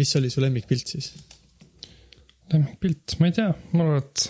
[0.00, 1.12] mis oli su lemmikpilt siis?
[2.52, 4.24] lemmikpilt, ma ei tea, ma arvan, et.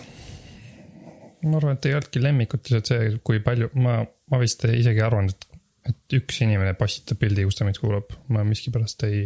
[1.47, 3.97] ma arvan, et ei olnudki lemmikut, lihtsalt see, kui palju, ma,
[4.31, 5.47] ma vist isegi arvan, et,
[5.89, 8.13] et üks inimene postitab pildi, kus ta meid kuulab.
[8.33, 9.23] ma miskipärast ei,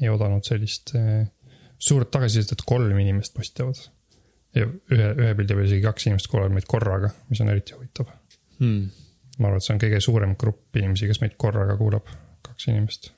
[0.00, 1.26] ei oodanud sellist eh,
[1.78, 3.82] suurt tagasisidet, et kolm inimest postitavad.
[4.56, 8.08] ja ühe, ühe pildi peal isegi kaks inimest kuulavad meid korraga, mis on eriti huvitav.
[8.62, 8.88] Hmm.
[9.38, 12.08] ma arvan, et see on kõige suurem grupp inimesi, kes meid korraga kuulab,
[12.46, 13.12] kaks inimest.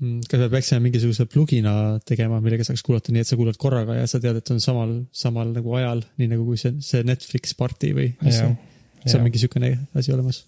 [0.00, 1.72] Hmm, kas me peaksime mingisuguse plugina
[2.08, 4.94] tegema, millega saaks kuulata nii, et sa kuulad korraga ja sa tead, et on samal,
[5.12, 8.54] samal nagu ajal, nii nagu kui see, see Netflix party või mis see on,
[9.02, 10.40] kas on mingi sihukene asi olemas?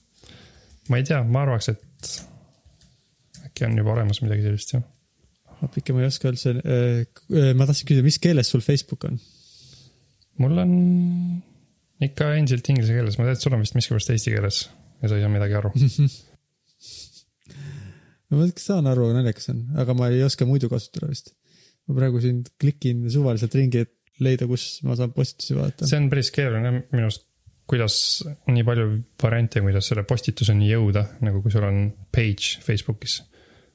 [0.89, 4.89] ma ei tea, ma arvaks, et äkki on juba olemas midagi sellist jah.
[5.61, 9.21] appi, ma ei oska üldse, ma tahtsin küsida, mis keeles sul Facebook on?
[10.41, 10.77] mul on
[12.09, 14.65] ikka endiselt inglise keeles, ma tean, et sul on vist miskipärast eesti keeles
[15.03, 15.77] ja sa ei saa midagi aru.
[18.33, 21.35] ma saan aru, naljakas on, aga ma ei oska muidu kasutada vist.
[21.89, 25.89] ma praegu siin klikin suvaliselt ringi, et leida, kus ma saan postitusi vaadata.
[25.89, 27.27] see on päris keeruline minu arust,
[27.71, 27.97] kuidas
[28.51, 28.89] nii palju
[29.23, 33.21] variante, kuidas selle postituseni jõuda, nagu kui sul on page Facebookis,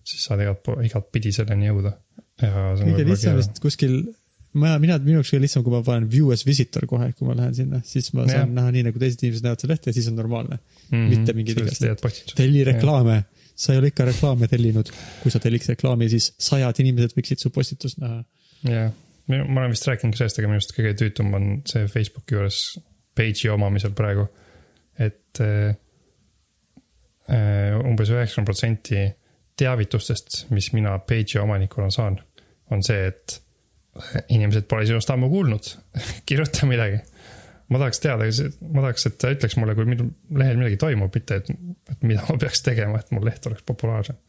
[0.08, 1.96] siis saad igat, igatpidi selleni jõuda.
[2.44, 3.96] ja kõige lihtsam vist kuskil,
[4.58, 7.38] ma, mina, minu jaoks kõige lihtsam, kui ma panen view as visitor kohe, kui ma
[7.40, 8.54] lähen sinna, siis ma saan Jah.
[8.60, 10.60] näha nii, nagu teised inimesed näevad seda lehte ja siis on normaalne.
[10.94, 12.38] Mitte sellest igastaid- leiad postituse.
[12.40, 13.18] telli reklaame,
[13.58, 14.92] sa ei ole ikka reklaame tellinud.
[15.24, 18.22] kui sa telliks reklaami, siis sajad inimesed võiksid su postitust näha.
[18.70, 18.92] jah,
[19.28, 22.62] ma olen vist rääkinud ka sellest, aga minu arust kõige tüütum on see Facebooki juures
[23.18, 24.28] page'i omamisel praegu.
[24.98, 25.76] et äh,
[27.30, 29.04] äh, umbes üheksakümmend protsenti
[29.58, 32.20] teavitustest, mis mina page'i omanikuna saan,
[32.74, 33.42] on see, et
[34.30, 35.70] inimesed pole sinust ammu kuulnud,
[36.30, 37.02] kirjuta midagi.
[37.72, 38.28] Ma tahaks teada,
[38.74, 40.08] ma tahaks, et ta ütleks mulle, kui minu
[40.40, 41.52] lehel midagi toimub, mitte et,
[41.92, 44.20] et mida ma peaks tegema, et mu leht oleks populaarsem.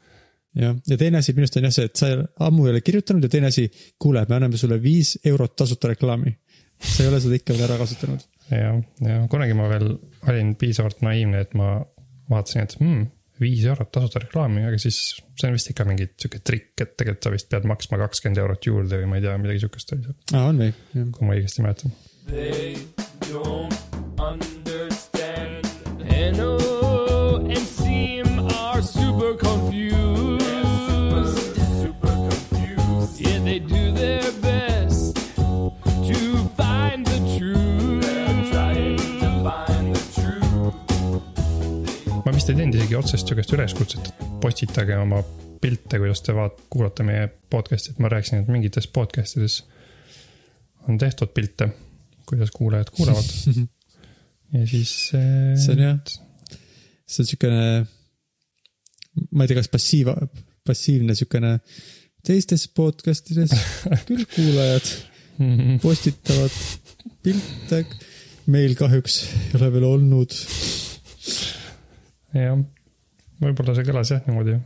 [0.58, 2.10] jah, ja teine asi minu arust on jah see, et sa
[2.48, 3.68] ammu ei ole kirjutanud ja teine asi,
[4.00, 6.34] kuule, me anname sulle viis eurot tasuta reklaami.
[6.78, 8.26] sa ei ole seda ikka veel ära kasutanud.
[8.54, 8.74] ja,
[9.06, 9.94] ja kunagi ma veel
[10.28, 11.76] olin piisavalt naiivne, et ma
[12.30, 13.06] vaatasin, et hmm,
[13.40, 14.98] viis eurot tasuta reklaami, aga siis
[15.38, 18.70] see on vist ikka mingi sihuke trikk, et tegelikult sa vist pead maksma kakskümmend eurot
[18.70, 20.72] juurde või ma ei tea, midagi sihukest oli seal, aa, on või?
[20.96, 21.10] jah.
[21.14, 21.94] kui ma õigesti mäletan.
[22.28, 22.76] They
[23.32, 23.74] don't
[24.18, 25.64] understand.
[26.36, 26.56] NO
[27.48, 30.44] and Seam are super confused.
[31.80, 33.20] Super, confused.
[33.20, 36.18] Yeah, they do their best to
[36.56, 38.02] find the truth.
[38.04, 40.74] They're trying to find the truth.
[42.24, 45.24] ma vist ei teinud isegi otsest sihukest üleskutset, et postitage oma
[45.64, 49.62] pilte, kuidas te vaat-, kuulate meie podcast'i, et ma rääkisin, et mingites podcast ides
[50.88, 51.72] on tehtud pilte,
[52.28, 53.30] kuidas kuulajad kuulavad.
[54.54, 54.94] ja siis.
[55.12, 55.98] see on jah,
[57.08, 57.62] see on siukene,
[59.32, 60.12] ma ei tea, kas passiiv,
[60.68, 61.58] passiivne siukene,
[62.26, 63.54] teistes podcast ides
[64.08, 64.90] küll kuulajad
[65.82, 66.54] postitavad
[67.22, 67.84] pilte,
[68.50, 70.34] meil kahjuks ei ole veel olnud.
[72.34, 72.58] jah,
[73.42, 74.58] võib-olla see kõlas jah niimoodi.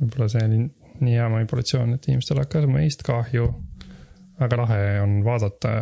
[0.00, 0.62] võib-olla see oli
[1.04, 3.48] nii hea manipulatsioon, et inimestel hakkas meist kahju.
[4.44, 5.74] aga lahe on vaadata,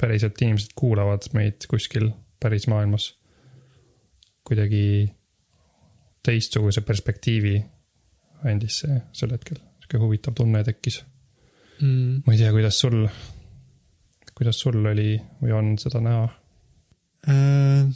[0.00, 3.14] päriselt inimesed kuulavad meid kuskil päris maailmas.
[4.46, 5.10] kuidagi
[6.22, 7.56] teistsuguse perspektiivi
[8.46, 11.00] andis see sel hetkel, sihuke huvitav tunne tekkis.
[11.80, 12.22] Mm.
[12.26, 13.08] ma ei tea, kuidas sul,
[14.38, 16.28] kuidas sul oli või on seda näha?
[17.26, 17.90] Äh,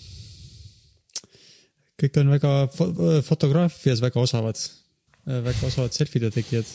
[2.03, 4.59] kõik on väga fo- fotograafias väga osavad,
[5.27, 6.67] väga osavad selfide tegijad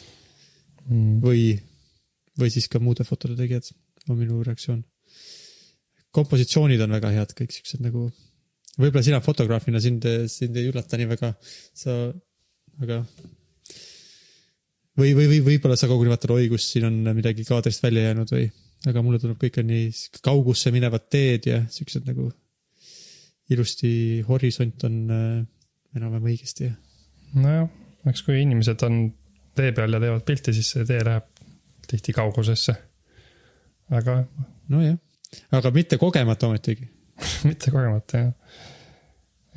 [0.85, 1.17] Mm.
[1.17, 1.55] või,
[2.37, 3.71] või siis ka muude fotode tegijad,
[4.09, 4.83] on minu reaktsioon.
[6.15, 8.07] Kompositsioonid on väga head, kõik siuksed nagu,
[8.77, 11.31] võib-olla sina fotograafina sind, sind ei üllata nii väga,
[11.77, 11.97] sa,
[12.83, 13.01] aga
[14.99, 18.31] või, või, või võib-olla sa koguni vaatad, oi, kus siin on midagi kaadrist välja jäänud
[18.35, 18.47] või,
[18.89, 19.91] aga mulle tundub, kõik on nii
[20.25, 22.29] kaugusse minevad teed ja siuksed nagu
[23.53, 25.43] ilusti horisont on äh,
[25.95, 26.73] enam-vähem õigesti ja
[27.35, 27.69] nojah,
[28.09, 28.99] eks kui inimesed on
[29.55, 31.27] tee peal ja teevad pilti, siis see tee läheb
[31.89, 32.75] tihti kaugusesse.
[33.93, 34.23] aga
[34.73, 34.97] nojah,
[35.51, 36.89] aga mitte kogemata ometigi.
[37.49, 38.33] mitte kogemata jah.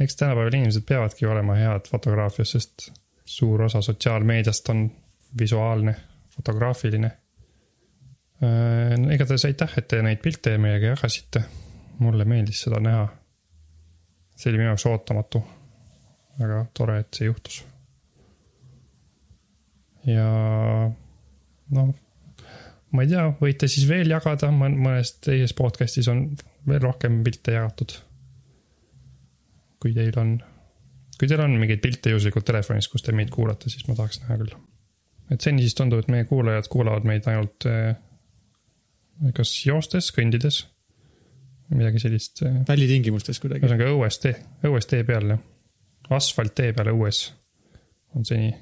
[0.01, 2.91] eks tänapäeval inimesed peavadki olema head fotograafias, sest
[3.25, 4.91] suur osa sotsiaalmeediast on
[5.39, 5.95] visuaalne,
[6.37, 7.11] fotograafiline.
[9.13, 11.43] igatahes aitäh, et te neid pilte meiega jagasite.
[11.99, 13.09] mulle meeldis seda näha.
[14.37, 15.43] see oli minu jaoks ootamatu.
[16.41, 17.65] väga tore, et see juhtus.
[20.07, 20.29] ja
[21.71, 21.95] noh,
[22.95, 26.25] ma ei tea, võite siis veel jagada, mõnes teises podcast'is on
[26.69, 27.97] veel rohkem pilte jagatud.
[29.79, 30.33] kui teil on,
[31.21, 34.39] kui teil on mingeid pilte juhuslikult telefonis, kus te meid kuulate, siis ma tahaks näha
[34.41, 34.57] küll.
[35.31, 37.95] et seni siis tundub, et meie kuulajad kuulavad meid ainult äh,
[39.37, 40.65] kas joostes, kõndides,
[41.75, 43.67] midagi sellist äh, välitingimustes kuidagi.
[43.67, 44.37] ühesõnaga õues tee,
[44.67, 45.45] õues tee peal jah.
[46.19, 47.27] asfalttee peal õues
[48.17, 48.55] on seni.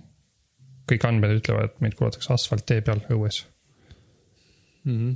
[0.87, 3.45] kõik andmed ütlevad, et meid kuulatakse asfalttee peal õues.
[4.87, 5.15] Mhm.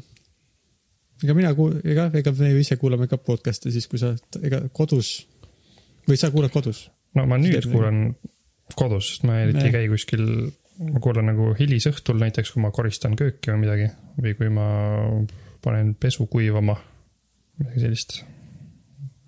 [1.25, 4.63] ega mina kuul-, ega, ega me ju ise kuulame ka podcast'e siis, kui sa, ega
[4.75, 5.13] kodus
[6.09, 6.89] või sa kuulad kodus?
[7.15, 8.03] no ma nüüd Teed kuulan
[8.79, 10.25] kodus, sest ma eriti ei käi kuskil,
[10.87, 13.89] ma kuulan nagu hilisõhtul näiteks, kui ma koristan kööki või midagi
[14.21, 14.67] või kui ma
[15.65, 16.77] panen pesu kuivama,
[17.61, 18.21] midagi sellist.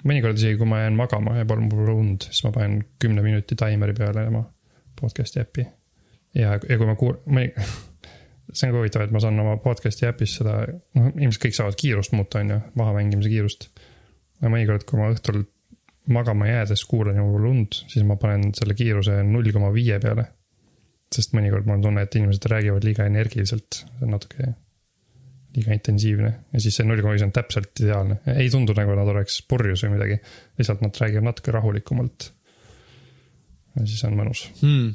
[0.08, 3.58] mõnikord isegi, kui ma jään magama ja pole mul und, siis ma panen kümne minuti
[3.58, 4.44] taimeri peale oma
[5.00, 5.66] podcast'i äppi.
[6.34, 7.52] ja, ja kui ma kuul-, mõni,
[8.52, 10.60] see on ka huvitav, et ma saan oma podcast'i äpis seda,
[10.98, 13.68] noh, ilmselt kõik saavad kiirust muuta, on ju, mahamängimise kiirust.
[14.42, 15.44] ja mõnikord, kui ma õhtul
[16.12, 20.26] magama jäädes kuulan ju lund, siis ma panen selle kiiruse null koma viie peale.
[21.12, 24.54] sest mõnikord mul on tunne, et inimesed räägivad liiga energiliselt, see on natuke
[25.52, 29.10] liiga intensiivne ja siis see null koma viis on täpselt ideaalne, ei tundu nagu nad
[29.12, 30.16] oleks purjus või midagi,
[30.58, 32.32] lihtsalt nad räägivad natuke rahulikumalt.
[33.76, 34.46] ja siis on mõnus.
[34.62, 34.94] hmm..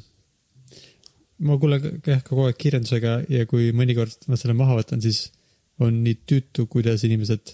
[1.46, 5.28] Ma kuulen jah kogu aeg kirjandusega ja kui mõnikord ma selle maha võtan, siis
[5.84, 7.54] on nii tüütu, kuidas inimesed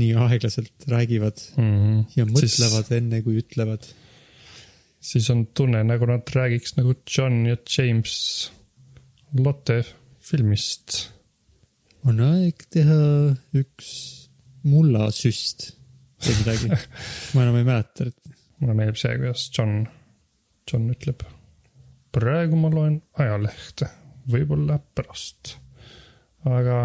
[0.00, 2.04] nii aeglaselt räägivad Mm -hmm.
[2.16, 2.96] ja mõtlevad siis...
[2.98, 3.86] enne, kui ütlevad.
[5.00, 8.50] siis on tunne, nagu nad räägiks nagu John ja James
[9.38, 9.84] Lotte
[10.20, 11.10] filmist
[12.04, 13.00] on aeg teha
[13.56, 13.90] üks
[14.64, 15.72] mullasüst
[16.24, 16.68] või midagi.
[17.34, 19.86] ma enam ei mäleta, et mulle meeldib see, kuidas John,
[20.70, 21.24] John ütleb.
[22.14, 23.88] Praegu ma loen ajalehte,
[24.30, 25.56] võib-olla pärast.
[26.48, 26.78] aga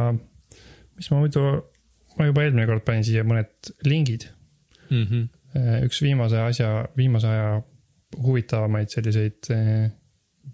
[0.98, 1.44] mis ma muidu,
[2.18, 4.30] ma juba eelmine kord panin siia mõned lingid.
[4.90, 5.04] mm.
[5.04, 5.28] -hmm.
[5.86, 7.62] üks viimase asja, viimase aja
[8.18, 9.90] huvitavamaid selliseid eh,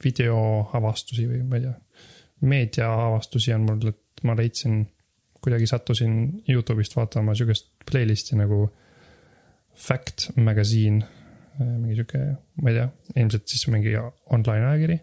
[0.03, 1.75] videoavastusi või ma ei tea,
[2.45, 4.81] meediaavastusi on mul, et ma leidsin,
[5.41, 6.17] kuidagi sattusin
[6.49, 8.67] Youtube'ist vaatama sihukest playlist'i nagu
[9.75, 11.03] Fact Magazine,
[11.59, 12.19] mingi sihuke,
[12.61, 13.93] ma ei tea, ilmselt siis mingi
[14.33, 14.99] online ajakiri.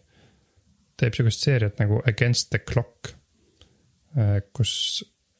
[1.01, 3.09] teeb sihukest seeriat nagu Against the Clock,
[4.53, 4.73] kus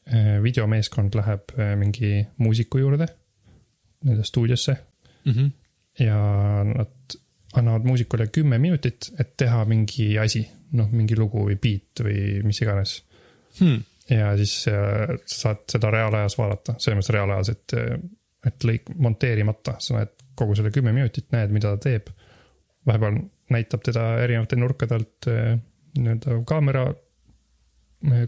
[0.09, 3.07] eh, videomeeskond läheb mingi muusiku juurde,
[4.03, 4.75] nende stuudiosse
[5.25, 5.51] Mm -hmm.
[6.03, 6.17] ja
[6.63, 7.19] nad
[7.53, 12.61] annavad muusikule kümme minutit, et teha mingi asi, noh, mingi lugu või beat või mis
[12.61, 13.03] iganes.
[13.59, 13.83] Hmm.
[14.09, 17.73] ja siis äh, sa saad seda reaalajas vaadata, selles mõttes reaalajas, et,
[18.45, 22.09] et lõik monteerimata, sa näed kogu selle kümme minutit, näed, mida ta teeb.
[22.85, 23.19] vahepeal
[23.53, 25.57] näitab teda erinevate nurkade alt äh,
[25.97, 26.87] nii-öelda kaamera,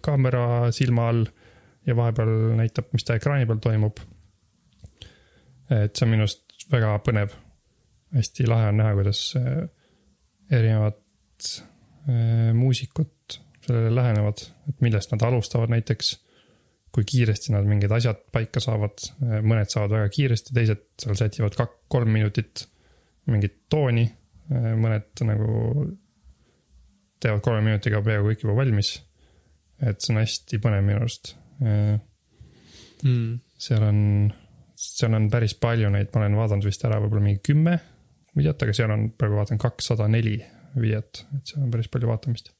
[0.06, 1.25] kaamera silma all
[1.88, 4.00] ja vahepeal näitab, mis ta ekraani peal toimub.
[5.69, 7.34] et see on minu arust väga põnev.
[8.16, 9.66] hästi lahe on näha, kuidas äh,
[10.51, 11.01] erinevad
[12.54, 16.25] muusikud sellele lähenevad, et millest nad alustavad näiteks.
[16.95, 19.03] Kui kiiresti nad mingid asjad paika saavad,
[19.44, 22.63] mõned saavad väga kiiresti, teised seal sätivad kak-, kolm minutit
[23.31, 24.06] mingit tooni,
[24.53, 25.86] mõned nagu
[27.24, 28.95] teevad kolme minutiga peaaegu kõik juba valmis.
[29.81, 31.33] et see on hästi põnev minu arust.
[33.06, 33.39] Mm.
[33.59, 33.98] seal on,
[34.80, 37.75] seal on päris palju neid, ma olen vaadanud vist ära võib-olla mingi kümme
[38.36, 40.38] videot, aga seal on praegu vaatan kakssada neli
[40.75, 42.53] videot, et seal on päris palju vaatamist.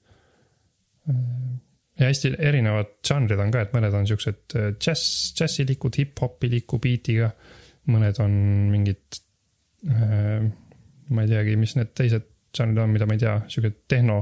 [2.00, 7.32] Ja hästi erinevad žanrid on ka, et mõned on siuksed äh, džäss, džässilikud, hip-hopiliku beat'iga.
[7.92, 8.32] mõned on
[8.72, 9.20] mingid
[9.88, 10.48] äh,,
[11.14, 14.20] ma ei teagi, mis need teised žanrid on, mida ma ei tea, siuke tehno,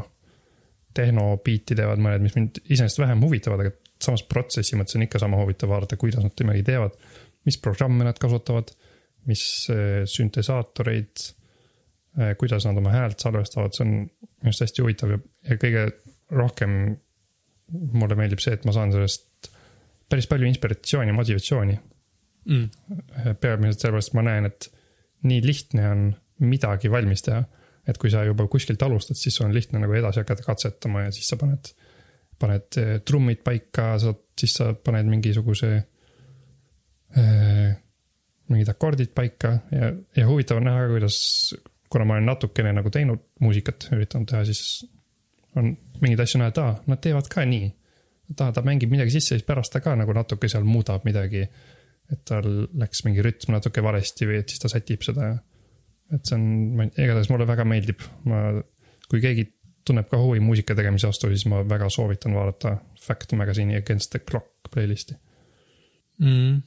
[0.93, 5.21] tehno beat'i teevad mõned, mis mind iseenesest vähem huvitavad, aga samas protsessi mõttes on ikka
[5.23, 6.97] sama huvitav vaadata, kuidas nad midagi teevad.
[7.43, 8.69] mis programme nad kasutavad,
[9.27, 11.31] mis äh, süntesaatoreid,
[12.37, 15.17] kuidas nad oma häält salvestavad, see on minu arust hästi huvitav ja,
[15.49, 15.87] ja kõige
[16.29, 16.75] rohkem
[17.71, 19.51] mulle meeldib see, et ma saan sellest
[20.09, 21.79] päris palju inspiratsiooni ja motivatsiooni.
[22.43, 22.65] Mm.
[23.39, 24.65] peamiselt sellepärast, et ma näen, et
[25.23, 26.01] nii lihtne on
[26.43, 27.43] midagi valmis teha.
[27.87, 31.27] et kui sa juba kuskilt alustad, siis on lihtne nagu edasi hakata katsetama ja siis
[31.27, 31.67] sa paned,
[32.39, 35.71] paned eh, trummid paika, sa, siis sa paned mingisuguse
[37.19, 37.73] äh,.
[38.47, 41.17] mingid akordid paika ja, ja huvitav on näha, kuidas,
[41.91, 44.85] kuna ma olen natukene nagu teinud muusikat, üritanud teha, siis
[45.59, 47.71] on mingeid asju näha, et aa, nad teevad ka nii.
[48.37, 51.47] ta, ta mängib midagi sisse, siis pärast ta ka nagu natuke seal muudab midagi.
[52.11, 52.45] et tal
[52.77, 55.35] läks mingi rütm natuke valesti või et siis ta sätib seda ja.
[56.13, 58.41] et see on, igatahes mulle väga meeldib, ma,
[59.09, 59.47] kui keegi
[59.87, 64.19] tunneb ka huvi muusika tegemise vastu, siis ma väga soovitan vaadata Fact Magazine'i Against the
[64.19, 65.15] Clock playlist'i.
[66.23, 66.61] Mm.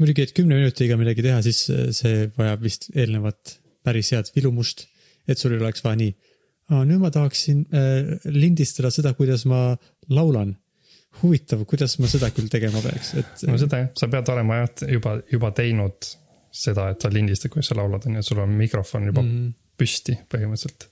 [0.00, 1.66] muidugi, et kümne minutiga midagi teha, siis
[1.98, 4.86] see vajab vist eelnevat päris head vilumust,
[5.28, 6.14] et sul ei oleks vaja nii,
[6.86, 9.72] nüüd ma tahaksin äh, lindistada seda, kuidas ma
[10.12, 10.56] laulan.
[11.20, 14.86] huvitav, kuidas ma seda küll tegema peaks, et no seda jah, sa pead olema jah
[14.94, 16.06] juba, juba teinud
[16.52, 19.34] seda, et sa lindistad, kuidas sa laulad, on ju, sul on mikrofon juba mm.
[19.34, 19.50] -hmm.
[19.76, 20.86] püsti põhimõtteliselt.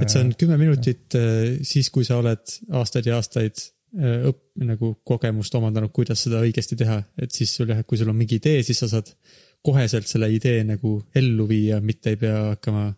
[0.00, 4.64] et see on kümme minutit äh, siis, kui sa oled aastaid ja aastaid äh, õpp-,
[4.66, 8.42] nagu kogemust omandanud, kuidas seda õigesti teha, et siis sul jah, kui sul on mingi
[8.42, 9.14] idee, siis sa saad
[9.62, 12.88] koheselt selle idee nagu ellu viia, mitte ei pea hakkama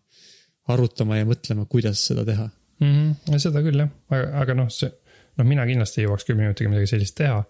[0.70, 2.48] arutama ja mõtlema, kuidas seda teha.
[2.80, 2.92] mm.
[2.92, 3.38] -hmm.
[3.42, 4.90] seda küll jah, aga, aga noh, see,
[5.38, 7.42] noh, mina kindlasti ei jõuaks kümne minutiga midagi sellist teha.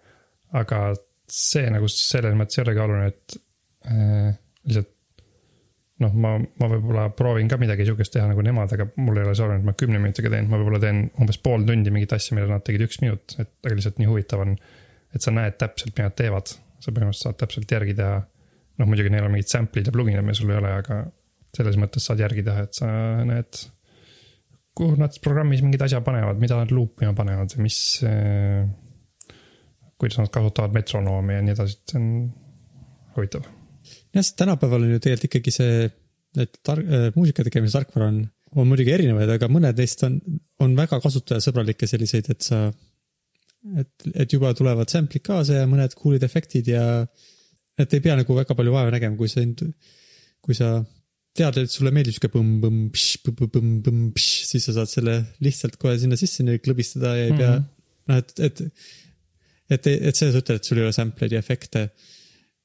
[0.52, 0.80] aga
[1.32, 3.36] see nagu selles mõttes ei olegi oluline, et
[3.88, 4.34] äh,
[4.68, 4.90] lihtsalt
[6.02, 9.36] noh, ma, ma võib-olla proovin ka midagi sihukest teha nagu nemad, aga mul ei ole
[9.36, 12.36] see oluline, et ma kümne minutiga teen, ma võib-olla teen umbes pool tundi mingit asja,
[12.36, 14.56] mille nad tegid üks minut, et aga lihtsalt nii huvitav on.
[15.12, 18.22] et sa näed täpselt, mida nad teevad, sa põhimõtteliselt saad täpselt järgi teha.
[18.80, 21.02] noh, muidugi neil on mingid sample'id ja pluginid, mida sul ei ole, aga
[21.56, 22.88] selles mõttes saad järgi teha, et sa
[23.28, 23.62] näed
[24.76, 27.80] kuhu nad programmis mingid asja panevad, mida nad luupima panevad või mis.
[30.00, 32.06] kuidas nad kasutavad metronoomi ja nii edasi, et see on
[33.16, 33.44] huvitav.
[34.12, 35.90] jah, sest tänapäeval on ju tegelikult ikkagi see,
[36.42, 36.82] et tar-,
[37.16, 38.22] muusika tegemise tarkvara on,
[38.56, 40.16] on muidugi erinevaid, aga mõned neist on,
[40.64, 42.64] on väga kasutajasõbralikke selliseid, et sa,
[43.78, 46.86] et, et juba tulevad sample'id kaasa ja mõned cool'id efektid ja
[47.78, 49.44] et ei pea nagu väga palju vaeva nägema, kui sa,
[50.42, 50.74] kui sa
[51.36, 52.90] tead, et sulle meeldib sihuke põmm-põmm,
[53.38, 57.68] põmm-põmm, siis sa saad selle lihtsalt kohe sinna sisse klõbistada ja ei pea Mhm.
[58.10, 58.60] noh, et, et,
[59.70, 61.86] et, et see, sa ütled, et sul ei ole sample'id ja efekte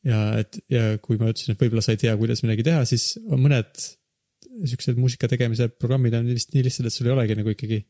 [0.07, 3.17] ja et ja kui ma ütlesin, et võib-olla sa ei tea, kuidas midagi teha, siis
[3.27, 3.71] on mõned
[4.67, 7.83] siuksed muusika tegemise programmid on vist nii lihtsad, et sul ei olegi nagu ikkagi.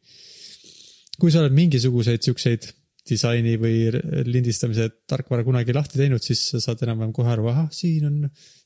[1.18, 2.68] kui sa oled mingisuguseid siukseid
[3.08, 3.88] disaini või
[4.28, 8.18] lindistamise tarkvara kunagi lahti teinud, siis sa saad enam-vähem kohe aru, ahah, siin on,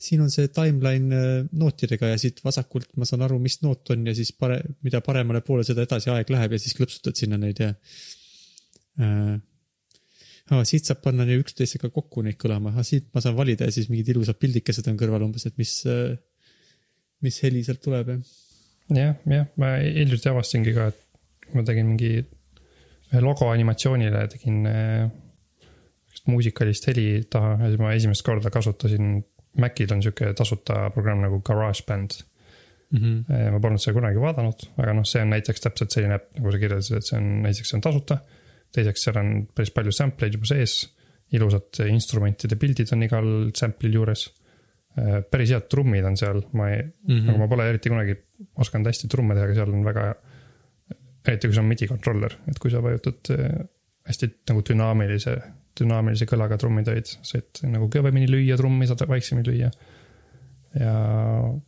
[0.02, 4.10] siin on see timeline äh, nootidega ja siit vasakult ma saan aru, mis noot on
[4.10, 7.62] ja siis pare-, mida paremale poole, seda edasi aeg läheb ja siis klõpsutad sinna neid
[7.64, 7.72] ja
[9.02, 9.38] äh,
[10.52, 13.76] aa, siit saab panna nii üksteisega kokku neid kõlama, ahah, siit ma saan valida ja
[13.76, 15.78] siis mingid ilusad pildikesed on kõrval umbes, et mis,
[17.26, 18.20] mis heli sealt tuleb ja.
[18.98, 22.14] jah, jah, ma hiljuti avastasingi ka, et ma tegin mingi
[23.12, 24.66] ühe logo animatsioonile tegin
[26.12, 29.24] sihukest muusikalist heli taha ja siis ma esimest korda kasutasin.
[29.60, 32.12] Macil on sihuke tasuta programm nagu GarageBand.
[32.92, 33.52] Mm -hmm.
[33.52, 36.58] ma polnud seda kunagi vaadanud, aga noh, see on näiteks täpselt selline äpp, nagu sa
[36.60, 38.18] kirjeldasid, et see on, esiteks see on tasuta.
[38.72, 40.96] teiseks, seal on päris palju sample eid juba sees.
[41.32, 44.30] ilusad instrumentide pildid on igal sample'il juures.
[45.32, 46.92] päris head trummid on seal, ma ei mm.
[47.08, 47.26] -hmm.
[47.26, 48.16] nagu ma pole eriti kunagi
[48.58, 50.16] osanud hästi trumme teha, aga seal on väga.
[51.28, 53.58] Eriti kui see on midi controller, et kui sa vajutad eh,
[54.08, 55.36] hästi nagu dünaamilise,
[55.80, 59.70] dünaamilise kõlaga trummitoid, saad nagu kõvemini lüüa trummi, saad vaiksemini lüüa
[60.80, 60.94] ja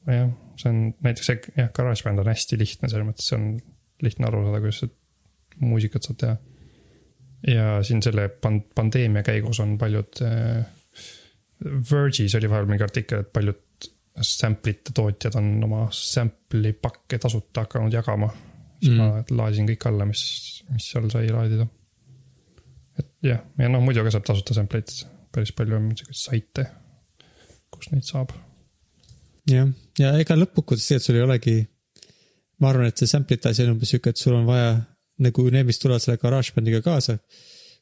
[0.07, 3.47] jah, see on näiteks see jah, GarageBand on hästi lihtne selles mõttes, see on
[4.03, 4.83] lihtne aru saada, kuidas
[5.63, 6.37] muusikat saad teha.
[7.53, 10.63] ja siin selle pan-, pandeemia käigus on paljud äh,.
[11.63, 13.85] Verge'is oli vahel mingi artikkel, et paljud
[14.19, 18.27] sample'ite tootjad on oma sample'i pakke tasuta hakanud jagama.
[18.83, 18.99] Siis mm.
[18.99, 20.23] Ma laadisin kõik alla, mis,
[20.73, 21.67] mis seal sai laadida.
[22.99, 24.95] et jah, ja noh, muidu ka saab tasuta sample eid,
[25.33, 26.65] päris palju on siukseid saite,
[27.73, 28.33] kus neid saab
[29.49, 31.55] jah, ja ega lõppkokkuvõttes tegelikult sul ei olegi.
[32.61, 34.75] ma arvan, et see sample'ite asi on umbes sihuke, et sul on vaja
[35.23, 37.17] nagu need, mis tulevad selle GarageBandiga kaasa.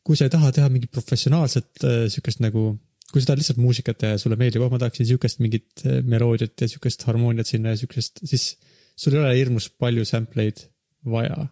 [0.05, 2.72] kui sa ei taha teha mingit professionaalset äh, sihukest nagu,
[3.12, 6.00] kui sa tahad lihtsalt muusikat teha ja sulle meeldib, oh ma tahaksin sihukest mingit äh,
[6.01, 8.55] meloodiat ja sihukest harmooniat sinna ja sihukest, siis
[8.98, 10.63] sul ei ole hirmus palju sample eid
[11.05, 11.48] vaja.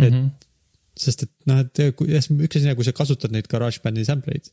[0.00, 0.18] Et- mm.
[0.18, 0.30] -hmm.
[0.96, 4.32] sest et noh, et kui- jah, üks asi on, kui sa kasutad neid GarageBandi sample
[4.32, 4.48] eid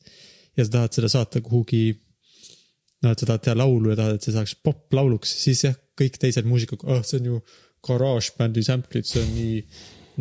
[0.58, 2.00] ja sa tahad seda saata kuhugi.
[3.04, 6.16] noh, et sa tahad teha laulu ja tahad, et see saaks poplauluks, siis jah, kõik
[6.22, 7.42] teised muusikud, ah oh, see on ju
[7.84, 9.58] GarageBandi sample'id, see on nii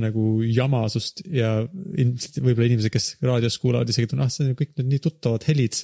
[0.03, 1.53] nagu jama sust ja
[2.01, 5.03] ilmselt võib-olla inimesed, kes raadios kuulavad isegi tunnevad, ah see on ju kõik need nii
[5.05, 5.79] tuttavad helid.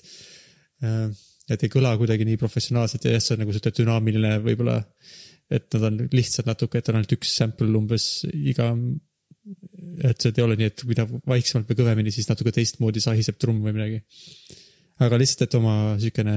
[1.48, 4.78] et ei kõla kuidagi nii professionaalselt ja jah, see on nagu sihuke dünaamiline võib-olla,
[5.50, 8.72] et nad on lihtsalt natuke, et on ainult üks sample umbes iga
[10.04, 13.64] et see ei ole nii, et mida vaiksemalt või kõvemini, siis natuke teistmoodi sahiseb trumm
[13.64, 14.02] või midagi.
[15.04, 16.36] aga lihtsalt, et oma siukene,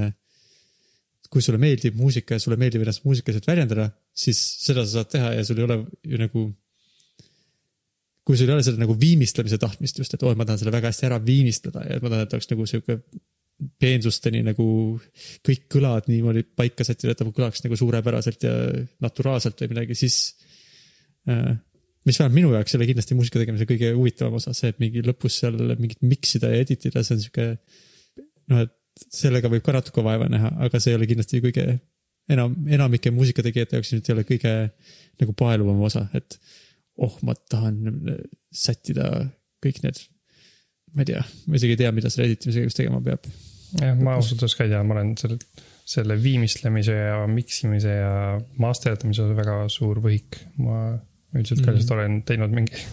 [1.32, 5.32] kui sulle meeldib muusika ja sulle meeldib ennast muusikaliselt väljendada, siis seda sa saad teha
[5.36, 6.50] ja sul ei ole ju nagu.
[8.22, 10.92] kui sul ei ole seda nagu viimistlemise tahtmist just, et oo, ma tahan selle väga
[10.92, 13.00] hästi ära viimistleda ja ma tahan, et oleks nagu sihuke
[13.80, 14.66] peensusteni nagu
[15.46, 18.54] kõik kõlad niimoodi paika sättida, et ta kõlaks nagu suurepäraselt ja
[19.04, 20.18] naturaalselt või midagi, siis
[21.30, 21.54] äh,
[22.08, 25.38] mis vähemalt minu jaoks ole kindlasti muusika tegemise kõige huvitavam osa, see, et mingi lõpus
[25.42, 27.48] seal mingit mix ida ja edit ida, see on sihuke.
[28.50, 31.66] noh, et sellega võib ka natuke vaeva näha, aga see ei ole kindlasti kõige
[32.32, 34.54] enam, enamike muusikategijate jaoks nüüd ei ole kõige
[35.22, 36.38] nagu paeluvam osa, et
[36.98, 37.78] oh, ma tahan
[38.52, 39.08] sättida
[39.62, 40.02] kõik need,
[40.92, 43.28] ma ei tea, ma isegi ei tea, mida selle editimisega just tegema peab.
[43.80, 45.38] jah, ma ausalt öeldes ka ei tea, ma olen selle,
[45.94, 48.14] selle viimistlemise ja miksimise ja
[48.62, 50.40] masterdamise osas väga suur võhik.
[50.62, 50.78] ma
[51.32, 51.76] üldiselt ka Mhm.
[51.78, 52.86] lihtsalt olen teinud mingi,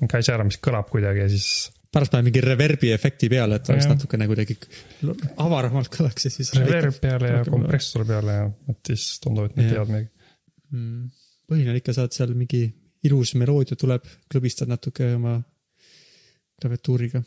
[0.00, 3.70] mingi asja ära, mis kõlab kuidagi ja siis pärast panen mingi reverbi efekti peale, et
[3.72, 4.56] oleks natukene kuidagi
[5.40, 6.52] avaramalt kõlaks ja siis.
[6.58, 10.10] reverb peale ja kompressor peale ja et siis tundub, et nad teavad midagi.
[10.74, 11.08] mm..
[11.48, 12.66] põhiline on ikka saad seal mingi
[13.08, 15.38] ilus meloodia tuleb, klõbistad natuke oma
[16.60, 17.22] klaviatuuriga.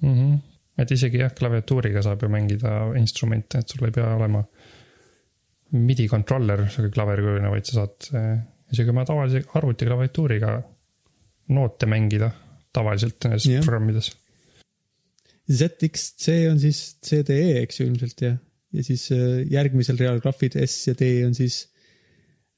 [0.00, 0.14] mm.
[0.14, 0.38] -hmm.
[0.78, 4.42] Et isegi jah, klaviatuuriga saab ju mängida instrumente, et sul ei pea olema
[5.72, 8.32] midi controller sihuke klaverikujuline, vaid sa saad eh,
[8.72, 10.56] isegi oma tavalise arvuti klaviatuuriga
[11.52, 12.30] noote mängida
[12.72, 13.64] tavaliselt nendes Jah.
[13.64, 14.12] programmides.
[15.52, 18.36] ZXC on siis CDE, eks ju ilmselt ja,
[18.72, 21.66] ja siis äh, järgmisel real graafid S ja D on siis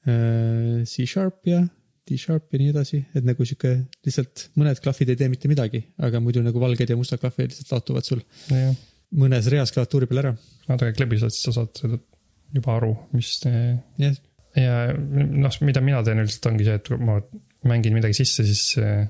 [0.07, 1.65] äh, C-sharp ja
[2.05, 3.71] D-sharp ja nii edasi, et nagu sihuke
[4.05, 7.73] lihtsalt mõned klahvid ei tee mitte midagi, aga muidu nagu valged ja mustad klahvid lihtsalt
[7.73, 8.21] laotuvad sul
[8.51, 8.75] jah,
[9.17, 10.35] mõnes reas klaviatuuri peal ära.
[10.69, 11.99] natuke klõbised, siis sa saad seda
[12.55, 14.15] juba aru, mis eh, jah,
[14.59, 17.17] ja noh, mida mina teen üldiselt ongi see, et kui ma
[17.65, 19.07] mängin midagi sisse, siis eh,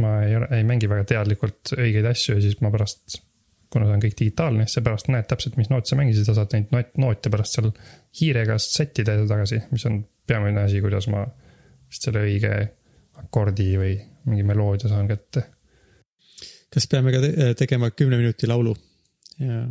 [0.00, 3.20] ma ei, ei mängi väga teadlikult õigeid asju ja siis ma pärast,
[3.74, 6.36] kuna see on kõik digitaalne, siis sa pärast näed täpselt, mis noote sa mängisid, sa
[6.38, 7.72] saad neid noot- noote pärast seal
[8.20, 11.26] hiirega sättida tagasi, mis on peamine asi, kuidas ma
[11.94, 12.50] vist selle õige
[13.22, 13.94] akordi või
[14.26, 15.46] mingi meloodia saan kätte.
[16.74, 18.74] kas peame ka te tegema kümne minuti laulu?
[19.38, 19.62] ja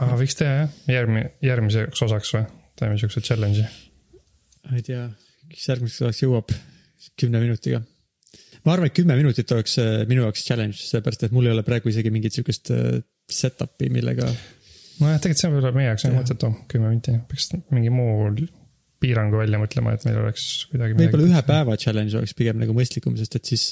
[0.00, 2.44] aga võiks teha jah, järgmine, järgmiseks osaks või,
[2.78, 3.68] teeme siukse challenge'i.
[4.66, 5.06] ma ei tea,
[5.52, 6.54] kes järgmiseks ajaks jõuab
[7.20, 7.82] kümne minutiga.
[8.64, 11.66] ma arvan, et kümme minutit oleks äh, minu jaoks challenge, sellepärast et mul ei ole
[11.66, 12.98] praegu isegi mingit sihukest äh,
[13.30, 14.26] setup'i, millega.
[15.02, 16.18] nojah, tegelikult see võib-olla meie jaoks Jah.
[16.18, 18.26] mõttetu, kümme minti, peaks mingi muu
[19.02, 20.96] piirangu välja mõtlema, et meil oleks kuidagi.
[20.98, 23.64] võib-olla ühe päeva challenge oleks pigem nagu mõistlikum, sest et siis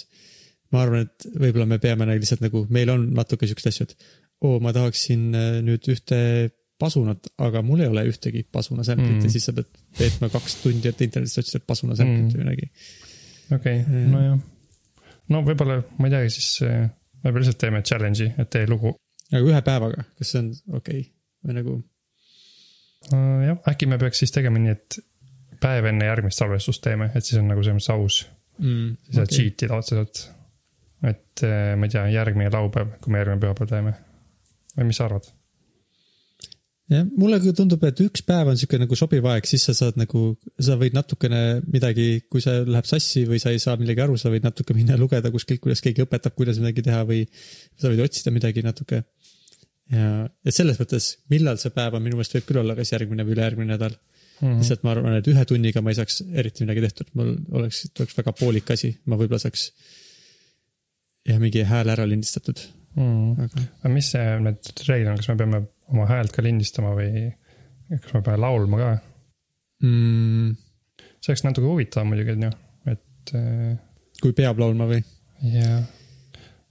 [0.74, 4.10] ma arvan, et võib-olla me peame nagu lihtsalt nagu, meil on natuke siukseid asju, et
[4.46, 6.18] oo, ma tahaksin äh, nüüd ühte
[6.80, 9.26] pasunat, aga mul ei ole ühtegi pasuna sample'it Mm.
[9.26, 12.32] ja siis sa pead veetma kaks tundi, et internetist otsida pasuna sample'it Mm.
[12.32, 12.70] või midagi.
[13.50, 14.14] okei okay,, Mm.
[14.14, 14.38] nojah.
[15.34, 16.50] no võib-olla, ma ei teagi, siis
[17.20, 18.94] võib-olla lihtsalt teeme challenge'i, et tee lugu.
[19.30, 20.50] aga ühe päevaga, kas see on
[20.80, 21.12] okei okay?
[21.44, 21.76] või nagu
[23.10, 24.98] jah, äkki me peaks siis tegema nii, et
[25.60, 28.20] päev enne järgmist salvestust teeme, et siis on nagu selles mõttes aus.
[28.60, 30.22] mm, siis saad cheat ida otseselt.
[31.10, 33.94] et eh, ma ei tea, järgmine laupäev, kui me järgmine pühapäev teeme.
[34.76, 35.30] või mis sa arvad?
[36.90, 39.98] jah, mulle küll tundub, et üks päev on sihuke nagu sobiv aeg, siis sa saad
[40.00, 40.24] nagu,
[40.58, 44.32] sa võid natukene midagi, kui see läheb sassi või sa ei saa millegi aru, sa
[44.32, 48.34] võid natuke minna lugeda kuskilt, kuidas keegi õpetab, kuidas midagi teha või sa võid otsida
[48.34, 49.04] midagi natuke.
[49.94, 53.26] ja, ja selles mõttes, millal see päev on, minu meelest võib küll olla kas järgmine
[53.26, 53.96] või ülejärgmine nädal
[54.40, 54.48] mm.
[54.48, 54.58] -hmm.
[54.58, 58.18] lihtsalt ma arvan, et ühe tunniga ma ei saaks eriti midagi tehtud, mul oleks, oleks
[58.18, 59.70] väga poolik asi, ma võib-olla saaks
[61.28, 62.62] jah, mingi hääle ära lindistatud,
[62.98, 63.36] Mm.
[63.38, 65.60] aga aga mis see nüüd reegel on, kas me peame
[65.92, 67.28] oma häält ka lindistama või
[67.92, 68.88] kas me peame laulma ka?
[69.86, 70.56] mm,.
[71.20, 72.50] see oleks natuke huvitav muidugi, on ju,
[72.90, 73.76] et äh,
[74.18, 75.04] kui peab laulma või?
[75.54, 75.84] jah.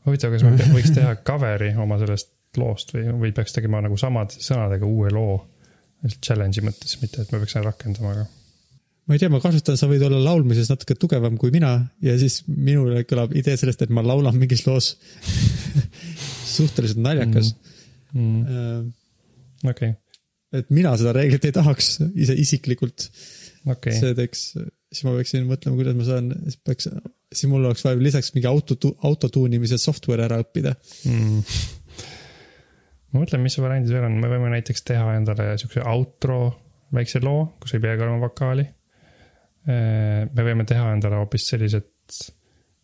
[0.10, 4.41] huvitav, kas me võiks teha cover'i oma sellest loost või, või peaks tegema nagu samade
[4.43, 5.39] sõnadega uue loo.
[6.07, 8.27] Challenge'i mõttes, mitte et me peaks seda rakendama, aga
[9.09, 11.73] ma ei tea, ma kahtlustan, sa võid olla laulmises natuke tugevam kui mina
[12.05, 14.93] ja siis minule kõlab idee sellest, et ma laulan mingis loos
[16.55, 17.55] suhteliselt naljakas
[18.13, 18.85] mm, mm..
[19.73, 19.95] okei,
[20.62, 23.09] et mina seda reeglit ei tahaks ise isiklikult
[23.65, 24.45] okay., see teeks,
[24.93, 26.89] siis ma peaksin mõtlema, kuidas ma saan, siis peaks,
[27.33, 28.77] siis mul oleks vaja lisaks mingi auto,
[29.09, 30.75] autotuunimise software ära õppida.
[31.09, 31.57] mm..
[33.11, 36.41] Ma mõtlen, mis variandid veel on, me võime näiteks teha endale siukse outro
[36.95, 38.65] väikse loo, kus ei peagi olema vokaali.
[39.69, 41.89] me võime teha endale hoopis sellised,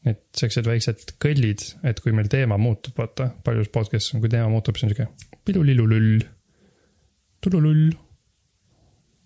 [0.05, 4.51] need siuksed väiksed kõllid, et kui meil teema muutub, vaata, paljus podcast'is on, kui teema
[4.51, 5.07] muutub, siis on siuke
[5.47, 6.25] pilulilulull,
[7.41, 7.95] tululull,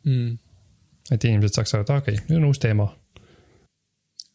[0.08, 0.38] Mm.
[1.12, 2.88] et inimesed saaks aru, et okei okay,, nüüd on uus teema.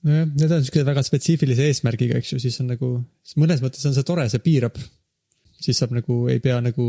[0.05, 2.91] nojah, need on siuksed väga spetsiifilise eesmärgiga, eks ju, siis on nagu,
[3.41, 4.77] mõnes mõttes on see tore, see piirab.
[5.61, 6.89] Siis saab nagu, ei pea nagu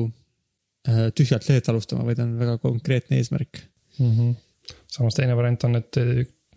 [0.88, 3.62] äh, tühjalt lehelt alustama, vaid on väga konkreetne eesmärk
[3.99, 4.12] mm.
[4.12, 4.34] -hmm.
[4.91, 6.01] samas teine variant on, et,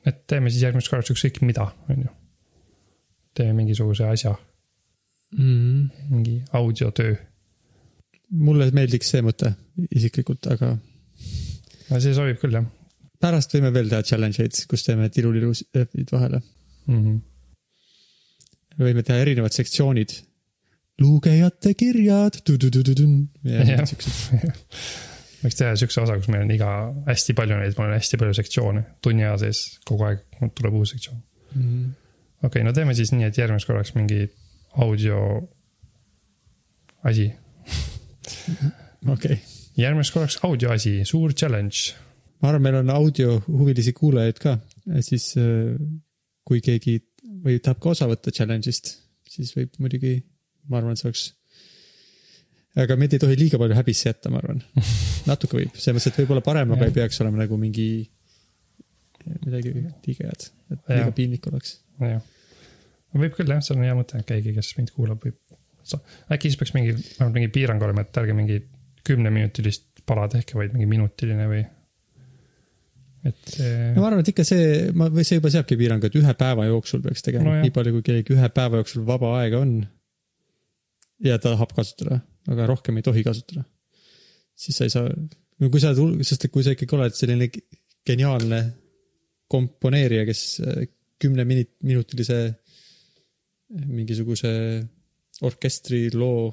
[0.07, 2.15] et teeme siis järgmiseks korraks ükskõik mida, on ju.
[3.35, 4.35] teeme mingisuguse asja,
[5.37, 5.45] mm.
[5.45, 6.11] -hmm.
[6.11, 7.15] mingi audiotöö.
[8.31, 9.55] mulle meeldiks see mõte
[9.91, 10.77] isiklikult, aga
[11.91, 12.67] no see sobib küll jah
[13.23, 16.41] pärast võime veel teha challenge eid, kus teeme tilulilusid vahele.
[16.87, 17.03] mm.
[17.05, 17.19] -hmm.
[18.79, 20.15] võime teha erinevad sektsioonid.
[21.03, 22.41] Lugejate kirjad.
[25.43, 26.71] võiks teha siukse osa, kus meil on iga,
[27.07, 30.25] hästi palju neid, mul on hästi palju sektsioone, tunni aja sees kogu aeg
[30.59, 31.21] tuleb uus sektsioon.
[31.55, 31.85] Mm.
[32.43, 34.27] okei okay,, no teeme siis nii, et järgmiseks korraks mingi
[34.85, 35.21] audio
[37.09, 37.31] asi.
[39.15, 39.39] okei,
[39.79, 41.95] järgmiseks korraks audio asi, suur challenge.
[42.43, 44.59] ma arvan, meil on audiohuvilisi kuulajaid ka,
[45.07, 45.79] siis äh,
[46.47, 46.99] kui keegi
[47.45, 48.91] või tahab ka osa võtta challenge'ist,
[49.29, 50.19] siis võib muidugi,
[50.69, 51.25] ma arvan, et see oleks.
[52.85, 54.63] aga meid ei tohi liiga palju häbisse jätta, ma arvan.
[55.31, 57.89] natuke võib, selles mõttes, et võib-olla parem, aga ei peaks olema nagu mingi
[59.45, 60.99] midagi liiga head, et Jah.
[61.01, 61.79] liiga piinlik oleks.
[62.01, 62.21] jah,
[63.17, 65.39] võib küll jah, see on hea mõte, keegi, kes mind kuulab, võib.
[66.35, 68.61] äkki siis peaks mingi, vähemalt mingi piirang olema, et ärge mingi
[69.09, 71.63] kümneminutilist pala tehke, vaid mingi minutiline või.
[73.29, 76.19] et see no ma arvan, et ikka see, ma, või see juba seabki piirangu, et
[76.21, 77.67] ühe päeva jooksul peaks tegema no, jah.
[77.67, 79.81] nii palju, kui kellelgi ühe päeva jooksul vaba aega on.
[81.25, 83.65] Ja ta tahab kasutada, aga rohkem ei tohi kasutada.
[84.59, 85.09] siis sa ei saa,
[85.59, 85.95] no kui sa,
[86.27, 87.51] sest et kui sa ikkagi oled selline
[88.07, 88.61] geniaalne
[89.49, 90.87] komponeerija, kes äh,
[91.19, 92.39] kümne minut-, minutilise
[93.69, 94.51] mingisuguse
[95.45, 96.49] orkestri loo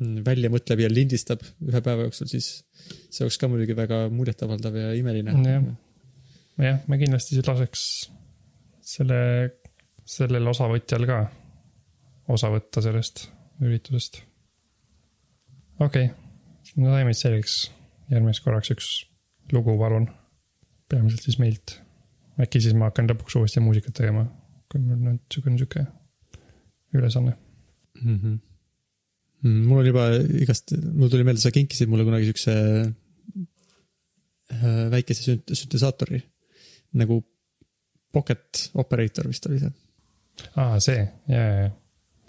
[0.00, 2.62] mm, välja mõtleb ja lindistab ühe päeva jooksul, siis
[3.10, 5.66] see oleks ka muidugi väga muljetavaldav ja imeline Jah.
[6.62, 7.84] jah, me kindlasti laseks
[8.92, 9.20] selle,
[10.06, 11.22] sellel osavõtjal ka
[12.28, 13.26] osa võtta sellest
[13.62, 14.22] üritusest.
[15.80, 17.56] okei okay., no saime siis selgeks,
[18.12, 18.90] järgmiseks korraks üks
[19.52, 20.08] lugu, palun.
[20.88, 21.80] peamiselt siis meilt.
[22.40, 24.26] äkki siis ma hakkan lõpuks uuesti muusikat tegema,
[24.70, 25.86] kui mul nüüd sihuke, sihuke
[26.96, 27.36] ülesanne.
[28.00, 28.18] mm.
[28.18, 28.36] -hmm.
[29.68, 30.08] mul on juba
[30.44, 32.52] igast, mul tuli meelde, sa kinkisid mulle kunagi siukse
[34.52, 36.22] äh, väikese sünt-, süntesaatori
[36.92, 37.22] nagu
[38.12, 39.72] Pocket Operator vist oli see.
[40.56, 41.70] aa, see, ja, ja, ja.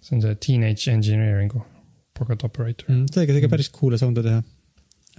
[0.04, 1.64] See on see Teenage Engineering'u
[2.18, 2.90] Pocket Operator.
[3.12, 4.42] sellega sai ka päris cool'e sound'e teha.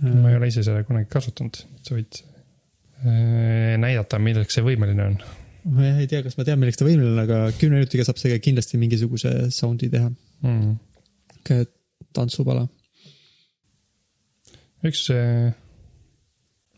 [0.04, 5.18] ma ei ole ise seda kunagi kasutanud, sa võid äh, näidata, milleks see võimeline on.
[5.74, 8.20] ma jah ei tea, kas ma tean, milleks ta võimeline on, aga kümne minutiga saab
[8.20, 10.12] sellega kindlasti mingisuguse sound'i teha.
[10.44, 10.76] Mm.
[11.32, 11.60] sihuke
[12.14, 12.66] tantsupala.
[14.84, 15.06] üks,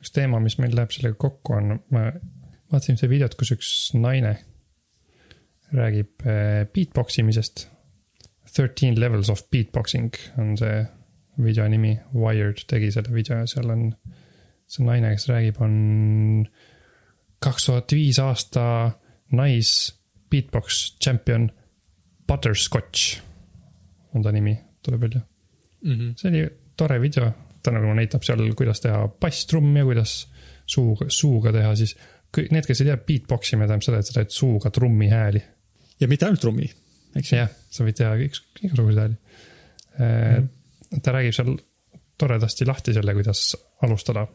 [0.01, 2.09] üks teema, mis meil läheb sellega kokku, on, ma
[2.73, 4.37] vaatasin seda videot, kus üks naine
[5.75, 7.67] räägib äh, beatbox imisest.
[8.57, 10.85] Thirteen levels of beatboxing on see
[11.45, 13.91] video nimi, Wired tegi selle video ja seal on
[14.67, 16.47] see naine, kes räägib, on
[17.45, 18.65] kaks tuhat viis aasta
[19.37, 19.73] nais
[20.33, 21.51] beatbox champion
[22.27, 23.21] Butterscotch
[24.17, 25.21] on ta nimi, tuleb välja
[26.17, 27.31] see oli tore video,
[27.63, 30.17] ta nagu näitab seal, kuidas teha basstrummi ja kuidas
[30.67, 31.97] suuga, suuga teha siis.
[32.37, 35.41] Need, kes ei tea, beatbox imine tähendab seda, et sa teed suuga trummi hääli.
[36.01, 36.67] ja mitte ainult trummi,
[37.17, 37.39] eks ju.
[37.39, 40.49] jah, sa võid teha üks, igasuguseid hääli.
[41.03, 41.55] ta räägib seal
[42.21, 43.51] toredasti lahti selle, kuidas
[43.85, 44.27] alustada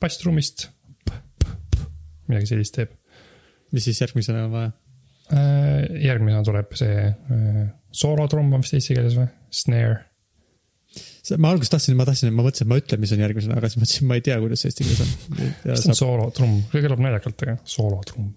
[0.00, 0.68] basstrummist.
[2.28, 2.92] midagi sellist teeb.
[3.72, 4.74] mis siis järgmisena on vaja?
[6.00, 10.04] järgmisena tuleb see äh, soolotrumm on vist eesti keeles või, snare
[11.36, 13.80] ma alguses tahtsin, ma tahtsin, ma mõtlesin, et ma ütlen, mis on järgmisena, aga siis
[13.82, 15.10] mõtlesin, ma ei tea, kuidas see eesti keeles on.
[15.66, 18.30] kas see on soolotrumm, see kõlab naljakalt, aga soolotrumm.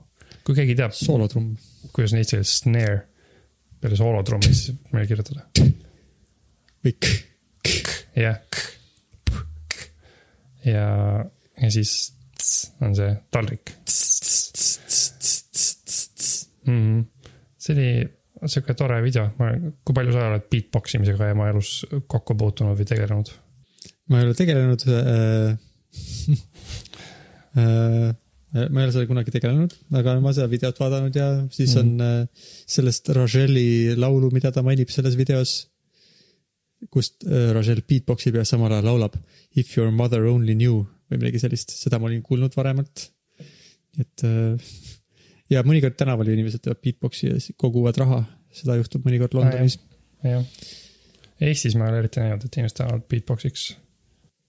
[0.48, 1.54] kui keegi teab, soolotrumm.
[1.96, 2.98] kuidas on eesti keeles snare
[3.82, 5.46] peale soolotrummi, siis meile kirjutada.
[6.86, 8.40] või k-, jah.
[10.66, 10.88] ja,
[11.62, 13.74] ja siis tss on see taldrik
[16.66, 16.80] mm.
[16.80, 17.04] -hmm.
[17.58, 17.90] see oli
[18.50, 19.52] sihuke tore video, ma,
[19.86, 23.34] kui palju sa oled beatbox imisega oma elus kokku puutunud või tegelenud?
[24.10, 25.58] ma ei ole tegelenud äh.
[27.52, 28.16] Äh,
[28.52, 31.82] ma ei ole sellega kunagi tegelenud, aga ma seda videot vaadanud ja siis mm.
[31.82, 35.54] on äh, sellest Rogeli laulu, mida ta mainib selles videos.
[36.92, 39.16] kust äh, Rogel beatboxib ja samal ajal laulab
[39.56, 43.08] If your mother only knew või midagi sellist, seda ma olin kuulnud varemalt.
[44.00, 44.24] et
[45.52, 48.22] ja mõnikord tänaval inimesed teevad beatbox'i ja koguvad raha,
[48.56, 49.78] seda juhtub mõnikord Londonis.
[50.24, 50.44] jah.
[51.42, 53.66] Eestis ma ei ole eriti näinud, et inimesed tahavad beatbox'iks.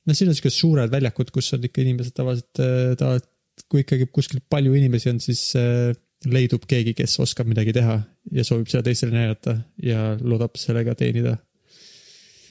[0.06, 2.62] no siin on siuksed suured väljakud, kus on ikka inimesed tavaliselt
[2.98, 3.26] tahavad,
[3.68, 5.92] kui ikkagi kuskil palju inimesi on, siis äh,
[6.30, 7.96] leidub keegi, kes oskab midagi teha
[8.34, 11.36] ja soovib seda teistele näidata ja loodab sellega teenida.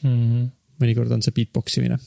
[0.01, 0.49] Mm -hmm.
[0.81, 1.97] mõnikord on see beatbox imine.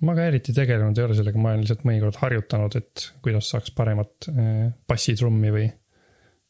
[0.00, 3.70] ma ka eriti tegelenud ei ole sellega, ma olen lihtsalt mõnikord harjutanud, et kuidas saaks
[3.70, 5.68] paremat eh, bassitrummi või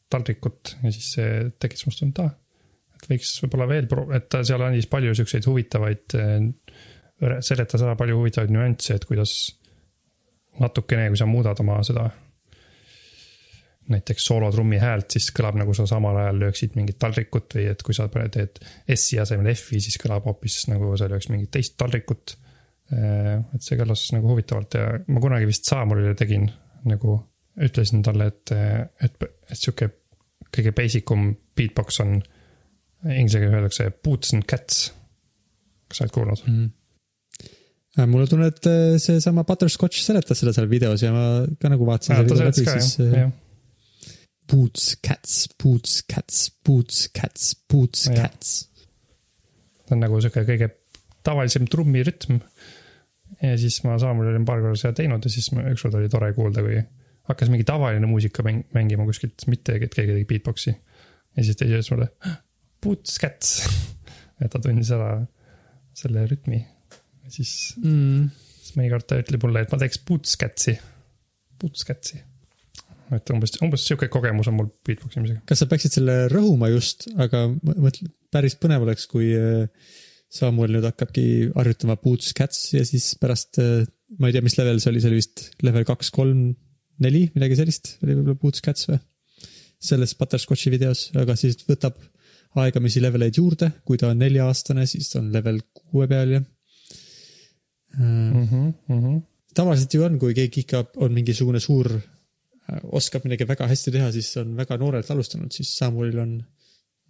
[0.09, 2.25] taldrikut ja siis see tekitas must tunde,
[2.95, 6.17] et võiks võib-olla veel, et ta seal andis palju siukseid huvitavaid,
[7.39, 9.55] seletas ära palju huvitavaid nüansse, et kuidas
[10.59, 12.09] natukene, kui sa muudad oma seda
[13.89, 17.93] näiteks soolotrummi häält, siis kõlab nagu sa samal ajal lööksid mingit taldrikut või et kui
[17.93, 18.57] sa teed
[18.95, 22.37] S-i asemel F-i, siis kõlab hoopis nagu sa lööks mingit teist taldrikut
[22.91, 26.45] et see kõlas nagu huvitavalt ja ma kunagi vist Saamulile tegin
[26.85, 27.17] nagu,
[27.65, 28.53] ütlesin talle, et,
[29.01, 29.89] et, et sihuke
[30.53, 32.19] kõige basic um beatbox on.
[33.05, 34.87] Inglise keeles öeldakse boots and cats.
[35.89, 36.55] kas sa oled kuulnud mm?
[36.55, 36.84] -hmm
[38.03, 41.25] mulle tunne, et äh, seesama Butterscotch seletas seda seal videos ja ma
[41.61, 42.27] ka nagu vaatasin.
[42.27, 43.33] ta seletas ka jah, jah.
[44.51, 48.51] Boots, cats, boots, cats, boots, cats, boots, cats.
[49.87, 50.69] ta on nagu sihuke kõige
[51.25, 52.41] tavalisem trummirütm.
[53.41, 56.65] ja siis ma Saamul olin paar korda seda teinud ja siis ükskord oli tore kuulda,
[56.65, 56.83] kui
[57.31, 60.75] hakkas mingi tavaline muusika mäng, mängima kuskilt, mitte et keegi tegi beatbox'i.
[60.75, 62.11] ja siis ta ütles mulle,
[62.83, 63.61] boots, cats
[64.43, 65.15] et ta tundis ära
[65.95, 66.65] selle rütmi
[67.33, 68.29] siis mm.,
[68.65, 70.75] siis mõnikord ta ütleb mulle, et ma teeks bootscatsi,
[71.61, 72.21] bootscatsi.
[73.15, 75.43] et umbes, umbes sihuke kogemus on mul beatbox imisega.
[75.49, 79.67] kas sa peaksid selle rõhuma just, aga mõtle, päris põnev oleks, kui äh,
[80.35, 83.85] Samuel nüüd hakkabki harjutama bootscats ja siis pärast, äh,
[84.19, 86.47] ma ei tea, mis level see oli, see oli vist level kaks, kolm,
[87.03, 89.01] neli, midagi sellist oli võib-olla bootscats või?
[89.85, 91.99] selles Butterscotchi videos, aga siis võtab
[92.57, 96.39] aegamisi leveleid juurde, kui ta on nelja-aastane, siis on level kuue peal ja
[97.97, 98.45] mm.
[98.45, 99.21] -hmm, mm -hmm.
[99.53, 104.11] tavaliselt ju on, kui keegi ikka on mingisugune suur, äh, oskab midagi väga hästi teha,
[104.11, 106.37] siis on väga noorelt alustanud, siis Samuelil on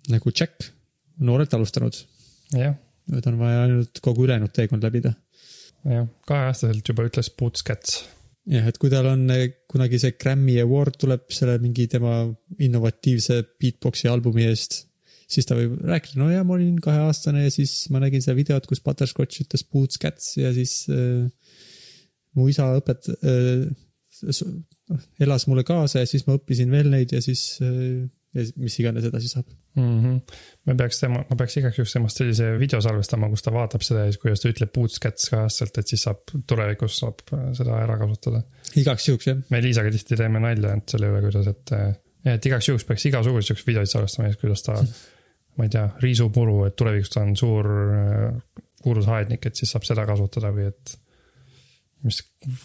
[0.10, 0.72] nagu check,
[1.20, 1.94] noorelt alustanud.
[3.12, 5.14] nüüd on vaja ainult kogu ülejäänud teekond läbida.
[5.86, 8.06] jah, kaheaastaselt juba ütles Bootscats
[8.50, 12.24] jah, et kui tal on äh, kunagi see Grammy Award tuleb selle mingi tema
[12.60, 14.84] innovatiivse beatbox'i albumi eest
[15.32, 18.68] siis ta võib rääkida, no ja ma olin kaheaastane ja siis ma nägin seda videot,
[18.70, 21.26] kus Butterscotch ütles boots cats ja siis äh,
[22.38, 23.66] mu isa õpet- äh,,
[25.20, 29.08] elas mulle kaasa ja siis ma õppisin veel neid ja siis äh, ja mis iganes
[29.08, 29.98] edasi saab mm.
[30.04, 30.38] -hmm.
[30.70, 34.06] me peaks tema, ma peaks igaks juhuks temast sellise video salvestama, kus ta vaatab seda
[34.06, 37.24] ja siis, kuidas ta ütleb boots cats kaheaastaselt, et siis saab tulevikus saab
[37.58, 38.44] seda ära kasutada.
[38.76, 39.44] igaks juhuks jah.
[39.50, 41.76] me Liisaga tihti teeme nalja ainult selle üle, kuidas, et,
[42.36, 44.80] et igaks juhuks peaks igasuguseid siukseid videoid salvestama, kuidas ta
[45.56, 47.70] ma ei tea, riisupuru, et tulevikus ta on suur
[48.86, 50.98] kuulus aednik, et siis saab seda kasutada või et.
[52.06, 52.20] mis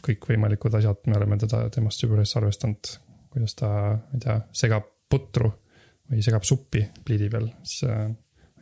[0.04, 2.90] kõikvõimalikud asjad me oleme teda, temast juba üles arvestanud,
[3.32, 5.48] kuidas ta, ma ei tea, segab putru
[6.10, 7.86] või segab suppi pliidi peal, siis.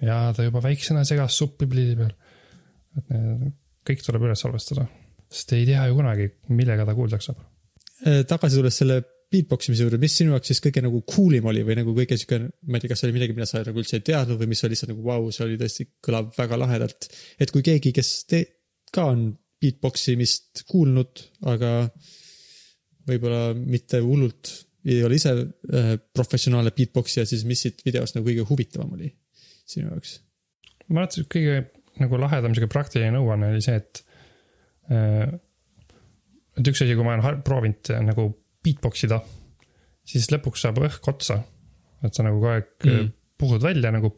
[0.05, 2.15] ja ta juba väiksena segas suppi pliidi peal.
[3.01, 3.57] et need,
[3.89, 4.85] kõik tuleb üles arvestada,
[5.33, 7.43] sest ei tea ju kunagi, millega ta kuuldaks saab.
[8.31, 9.01] tagasi tulles selle
[9.33, 12.17] beatbox imise juurde, mis sinu jaoks siis kõige nagu cool im oli või nagu kõige
[12.17, 12.39] sihuke,
[12.69, 14.73] ma ei tea, kas oli midagi, mida sa nagu üldse ei teadnud või mis oli
[14.73, 17.11] lihtsalt nagu vau wow,, see oli tõesti, kõlab väga lahedalt.
[17.39, 18.41] et kui keegi, kes te,
[18.95, 19.27] ka on
[19.61, 21.73] beatbox imist kuulnud, aga
[23.09, 24.55] võib-olla mitte hullult
[24.89, 29.11] ei ole ise äh, professionaalne beatboxija, siis mis siit videost nagu kõige huvitavam oli
[29.69, 30.19] sinu jaoks?
[30.89, 31.59] ma arvan, et kõige
[32.01, 34.05] nagu lahedam sihuke praktiline nõuanne oli see, et
[34.95, 35.37] äh,.
[36.57, 38.31] et üks asi, kui ma olen proovinud nagu
[38.65, 39.21] beatbox ida,
[40.09, 41.43] siis lõpuks saab õhk otsa.
[42.03, 43.13] et sa nagu kogu aeg mm.
[43.39, 44.13] puhud välja nagu.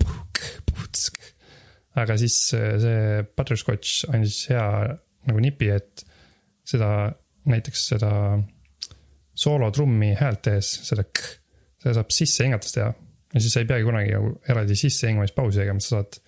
[2.00, 4.64] aga siis see Butterscotch andis hea
[5.29, 6.05] nagu nipi, et
[6.66, 7.11] seda,
[7.50, 8.12] näiteks seda
[9.40, 11.37] soolotrummi häält tehes, seda k,
[11.81, 12.90] seda saab sisse hingates teha.
[13.35, 16.20] ja siis sa ei peagi kunagi nagu eraldi sisse hingamispausi tegema, sa saad.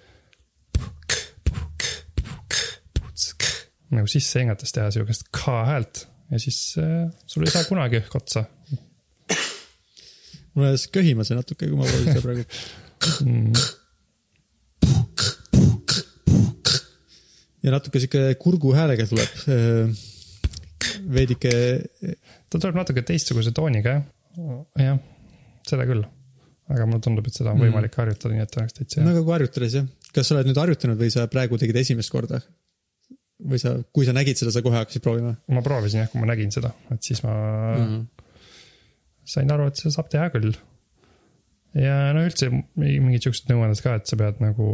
[3.93, 8.17] nagu sisse hingates teha sihukest k häält ja siis äh, sul ei saa kunagi õhk
[8.17, 8.47] otsa.
[10.55, 12.45] mul ajas köhima see natuke, kui ma proovin seda praegu
[13.27, 13.53] mm..
[17.63, 19.31] ja natuke sihuke kurguhäälega tuleb.
[19.53, 19.87] Äh,
[21.13, 21.53] veidike.
[22.51, 24.03] ta tuleb natuke teistsuguse tooniga jah,
[24.81, 24.99] jah,
[25.69, 26.05] seda küll.
[26.73, 28.01] aga mulle tundub, et seda on võimalik mm.
[28.01, 29.07] harjutada, nii et oleks täitsa hea.
[29.07, 32.13] no aga kui harjutades jah, kas sa oled nüüd harjutanud või sa praegu tegid esimest
[32.13, 32.43] korda?
[33.49, 35.35] Või sa, kui sa nägid seda, sa kohe hakkasid proovima?
[35.57, 38.31] ma proovisin jah, kui ma nägin seda, et siis ma mm -hmm.
[39.35, 40.55] sain aru, et seda saab teha küll.
[41.75, 44.69] ja no üldse mingid siuksed nõuanded ka, et sa pead nagu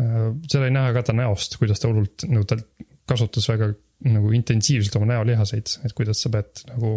[0.00, 2.58] äh,, seal oli näha ka ta näost, kuidas ta hullult, nagu ta
[3.08, 3.72] kasutas väga
[4.06, 6.92] nagu intensiivselt oma näolihaseid, et kuidas sa pead nagu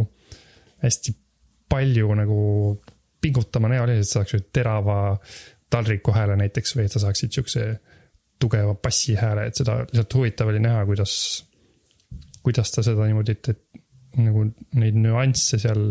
[0.84, 1.16] hästi
[1.70, 2.42] palju nagu
[3.22, 5.18] pingutama näolihaseid, sa saaksid terava
[5.72, 7.66] taldriku hääle näiteks või et sa saaksid siukse
[8.42, 11.14] tugeva bassihääle, et seda lihtsalt huvitav oli näha, kuidas,
[12.46, 14.46] kuidas ta seda niimoodi, et, et nagu
[14.82, 15.86] neid nüansse seal,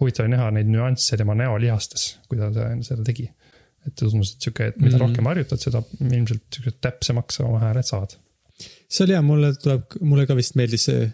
[0.00, 3.28] huvitav oli näha neid nüansse tema näolihastes, kui ta seda tegi.
[3.86, 5.00] et tundus, et sihuke, et mida mm -hmm.
[5.06, 8.18] rohkem harjutad, seda ilmselt siukse täpsemaks oma hääled saad.
[8.88, 11.10] see oli hea, mulle tuleb, mulle ka vist meeldis see,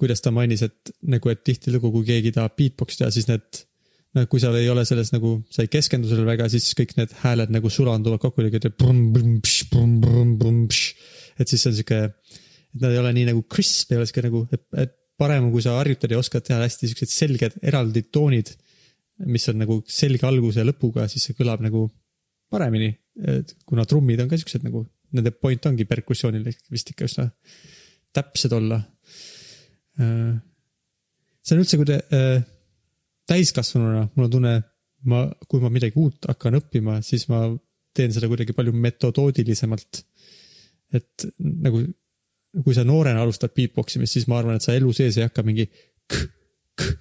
[0.00, 3.66] kuidas ta mainis, et nagu, et tihtilugu, kui keegi tahab beatbox teha, siis need
[4.14, 7.14] no kui sa ei ole selles nagu, sa ei keskendu sellele väga, siis kõik need
[7.22, 8.44] hääled nagu sulanduvad kokku,
[11.36, 14.24] et siis see on sihuke, et nad ei ole nii nagu crisp, ei ole sihuke
[14.28, 18.50] nagu, et, parem kui sa harjutad ja oskad teha hästi siuksed selged eraldi toonid,
[19.32, 21.86] mis on nagu selge alguse ja lõpuga, siis see kõlab nagu
[22.52, 22.92] paremini.
[23.64, 24.84] kuna trummid on ka siuksed nagu,
[25.16, 27.30] nende point ongi perkussioonil vist ikka üsna
[28.12, 28.82] täpsed olla.
[29.96, 32.44] see on üldse, kui te äh,
[33.30, 34.54] täiskasvanuna, mul on tunne,
[35.10, 37.44] ma, kui ma midagi uut hakkan õppima, siis ma
[37.96, 40.02] teen seda kuidagi palju metodoodilisemalt.
[40.94, 41.80] et nagu,
[42.62, 45.42] kui sa noorena alustad beatbox imist, siis ma arvan, et sa elu sees ei hakka
[45.44, 46.20] mingi k,
[46.78, 46.92] k,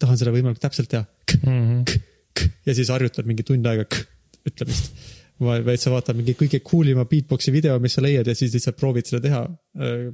[0.00, 1.82] tahan seda võimalikult täpselt teha k, Mhm.
[1.84, 2.00] k,
[2.32, 4.00] k, ja siis harjutad mingi tund aega k,
[4.48, 4.96] ütlemist.
[5.38, 8.78] vaid sa vaatad mingi kõige cool ima beatbox'i video, mis sa leiad ja siis lihtsalt
[8.80, 9.42] proovid seda teha,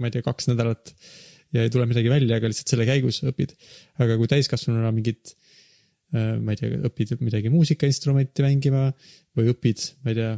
[0.01, 0.91] ma ei tea, kaks nädalat
[1.55, 3.55] ja ei tule midagi välja, aga lihtsalt selle käigus õpid.
[4.03, 5.37] aga kui täiskasvanuna mingit,
[6.13, 8.89] ma ei tea, õpid midagi muusikainstrumenti mängima
[9.39, 10.33] või õpid, ma ei tea,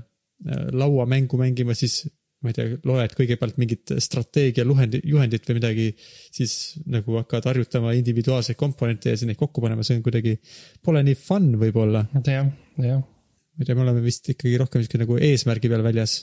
[0.75, 2.05] lauamängu mängima, siis
[2.45, 5.87] ma ei tea, loed kõigepealt mingit strateegia juhendit või midagi,
[6.35, 10.37] siis nagu hakkad harjutama individuaalseid komponente ja siis neid kokku panema, see on kuidagi,
[10.85, 12.05] pole nii fun võib-olla.
[12.21, 12.51] jah,
[12.85, 16.19] jah, ma ei tea, me oleme vist ikkagi rohkem sihuke nagu eesmärgi peal väljas.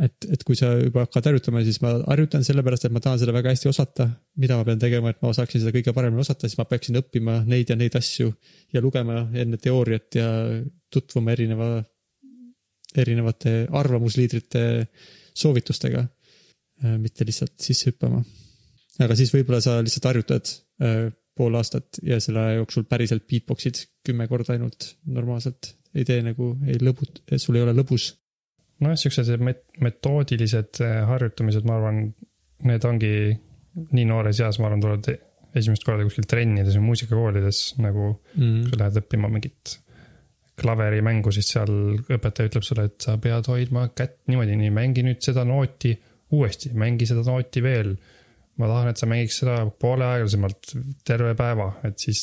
[0.00, 3.34] et, et kui sa juba hakkad harjutama, siis ma harjutan sellepärast, et ma tahan seda
[3.36, 4.08] väga hästi osata.
[4.40, 7.42] mida ma pean tegema, et ma saaksin seda kõige paremini osata, siis ma peaksin õppima
[7.48, 8.32] neid ja neid asju
[8.72, 10.28] ja lugema enne teooriat ja
[10.92, 11.72] tutvuma erineva,
[12.96, 14.64] erinevate arvamusliidrite
[15.34, 16.06] soovitustega.
[16.98, 18.24] mitte lihtsalt sisse hüppama.
[19.04, 20.48] aga siis võib-olla sa lihtsalt harjutad
[20.82, 25.76] äh, pool aastat ja selle aja jooksul päriselt beatbox'id kümme korda ainult normaalselt.
[25.94, 28.12] ei tee nagu, ei lõbut-, sul ei ole lõbus.
[28.82, 32.02] nojah, siuksed met-, metoodilised eh, harjutamised, ma arvan,
[32.68, 33.12] need ongi
[33.96, 35.08] nii noores eas, ma arvan, tulevad
[35.58, 38.62] esimest korda kuskil trennides või muusikakoolides nagu Mm.
[38.64, 39.76] kui sa lähed õppima mingit
[40.62, 41.72] klaverimängu, siis seal
[42.12, 45.94] õpetaja ütleb sulle, et sa pead hoidma kätt niimoodi, nii mängi nüüd seda nooti
[46.32, 47.96] uuesti, mängi seda nooti veel.
[48.60, 50.74] ma tahan, et sa mängiks seda poole aeglasemalt
[51.08, 52.20] terve päeva, et siis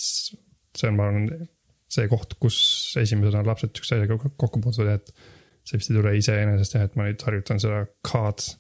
[0.78, 1.48] see on, ma arvan,
[1.90, 2.60] see koht, kus
[3.02, 5.10] esimesena lapsed siukse asjaga kokku puutuvad, et
[5.68, 8.56] see vist ei tule iseenesest jah, et ma nüüd harjutan seda K-d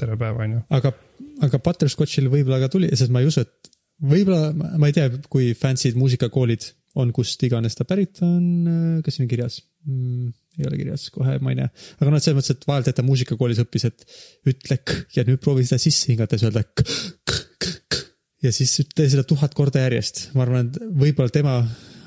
[0.00, 0.60] terve päeva, on ju.
[0.78, 0.92] aga,
[1.46, 5.52] aga Butterscotchil võib-olla ka tuli, sest ma ei usu, et võib-olla, ma ei tea, kui
[5.58, 10.32] fancy'd muusikakoolid on, kust iganes ta pärit on, kas siin on kirjas mm,?
[10.60, 11.70] ei ole kirjas kohe, ma ei näe.
[11.96, 14.02] aga noh, selles mõttes, et vahelt, et ta muusikakoolis õppis, et
[14.52, 18.02] ütle k ja nüüd proovi seda sisse hingates öelda k, k, k, k
[18.44, 20.26] ja siis tee seda tuhat korda järjest.
[20.36, 21.56] ma arvan, et võib-olla tema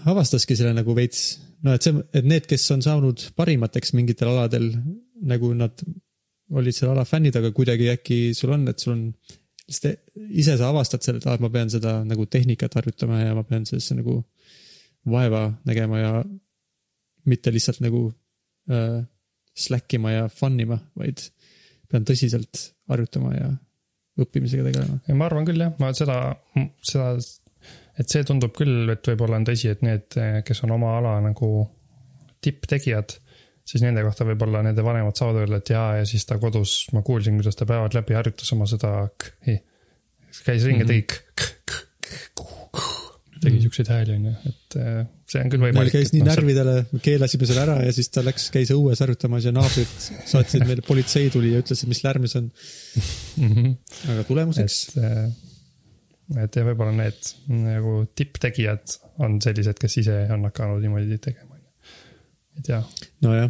[0.06, 4.72] avastaski selle nagu veits, no et see, et need, kes on saanud parimateks mingitel aladel,
[5.26, 5.84] nagu nad
[6.56, 9.06] olid selle ala fännid, aga kuidagi äkki sul on, et sul on,
[9.65, 9.88] sest
[10.30, 13.65] ise sa avastad selle, et aa, ma pean seda nagu tehnikat harjutama ja ma pean
[13.65, 14.20] sellesse nagu
[15.10, 16.12] vaeva nägema ja
[17.30, 18.08] mitte lihtsalt nagu
[18.70, 19.02] äh,
[19.56, 21.24] slack ima ja fun ima, vaid
[21.89, 23.50] pean tõsiselt harjutama ja
[24.22, 25.00] õppimisega tegelema.
[25.18, 26.20] ma arvan küll jah, ma seda,
[26.86, 27.15] seda,
[28.00, 31.52] et see tundub küll, et võib-olla on tõsi, et need, kes on oma ala nagu
[32.44, 33.16] tipptegijad,
[33.66, 37.02] siis nende kohta võib-olla nende vanemad saavad öelda, et jaa, ja siis ta kodus, ma
[37.06, 39.58] kuulsin, kuidas ta päevad läbi harjutas oma seda k-i.
[40.46, 42.92] käis ringi, tegi k- k- k- k- k-
[43.46, 45.96] tegi siukseid hääli, onju, et äh, see on küll võimalik.
[45.96, 49.56] käis nii närvidele, me keelasime selle ära ja siis ta läks, käis õues harjutamas ja
[49.56, 52.52] naabrid saatsid meile, politsei tuli ja ütles, et mis lärm see on.
[54.14, 54.80] aga tulemuseks
[56.34, 61.60] et, ja võib-olla need nagu tipptegijad on sellised, kes ise on hakanud niimoodi tegema.
[62.56, 62.82] ei tea,
[63.26, 63.50] nojah,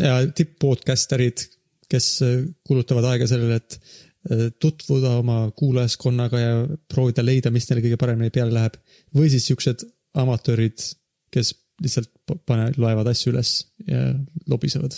[0.00, 1.46] ja tipp-podcasterid,
[1.90, 6.54] kes äh, kulutavad aega sellele, et äh, tutvuda oma kuulajaskonnaga ja
[6.90, 8.78] proovida leida, mis neile kõige paremini peale läheb.
[9.16, 9.86] või siis siuksed
[10.20, 10.80] amatöörid,
[11.34, 12.10] kes lihtsalt
[12.46, 13.56] pane, loevad asju üles
[13.88, 14.06] ja
[14.50, 14.94] lobisevad.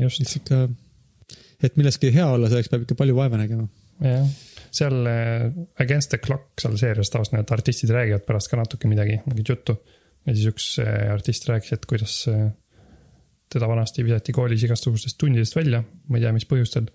[0.00, 0.60] just et ikka,
[1.62, 3.66] et milleski hea olla, selleks peab ikka palju vaeva nägema.
[4.00, 4.28] jah,
[4.76, 5.50] seal äh,
[5.82, 9.78] Against the Clock seal seerias tavaliselt need artistid räägivad pärast ka natuke midagi, mingit juttu.
[10.26, 12.48] ja siis üks äh, artist rääkis, et kuidas äh,
[13.52, 16.90] teda vanasti visati koolis igasugustest tundidest välja, ma ei tea, mis põhjustel.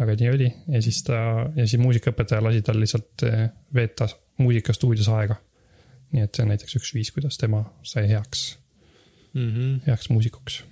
[0.00, 1.18] aga nii oli ja siis ta
[1.54, 3.26] ja siis muusikaõpetaja lasi tal lihtsalt
[3.74, 4.08] veeta
[4.42, 5.36] muusikastuudios aega.
[6.12, 8.58] nii et see on näiteks üks viis, kuidas tema sai heaks,
[9.34, 9.86] Mm -hmm.
[9.86, 10.64] heaks muusikuks.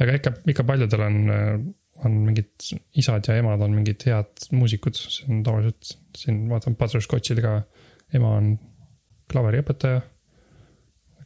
[0.00, 1.16] aga ikka, ikka paljudel on,
[2.06, 2.52] on mingid
[2.98, 7.56] isad ja emad on mingid head muusikud, see on tavaliselt siin vaatan Butterscotchil ka,
[8.14, 8.54] ema on
[9.28, 10.04] klaveriõpetaja.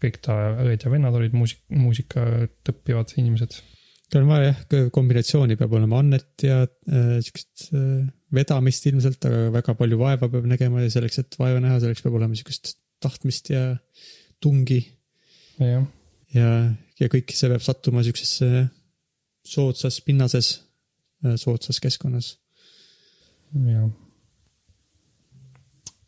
[0.03, 3.61] kõik ta õed ja vennad olid muusik, muusikat õppivad inimesed.
[4.19, 9.77] on vaja jah, kombinatsiooni peab olema annet ja äh, siukest äh, vedamist ilmselt, aga väga
[9.79, 13.77] palju vaeva peab nägema ja selleks, et vaeva näha, selleks peab olema siukest tahtmist ja
[14.43, 14.81] tungi
[15.61, 15.87] jah,
[16.35, 16.51] ja,
[16.99, 18.67] ja kõik see peab sattuma siuksesse
[19.45, 20.55] soodsas pinnases,
[21.37, 22.39] soodsas keskkonnas.
[23.67, 23.91] jah.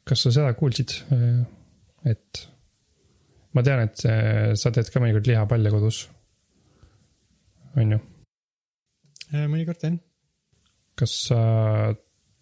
[0.05, 0.97] kas sa seda kuulsid,
[2.05, 2.49] et
[3.55, 6.09] ma tean, et äh, sa teed ka mõnikord lihapalle kodus.
[7.77, 8.01] on ju,
[9.35, 10.01] Äh, mõnikord teen.
[10.95, 11.39] kas sa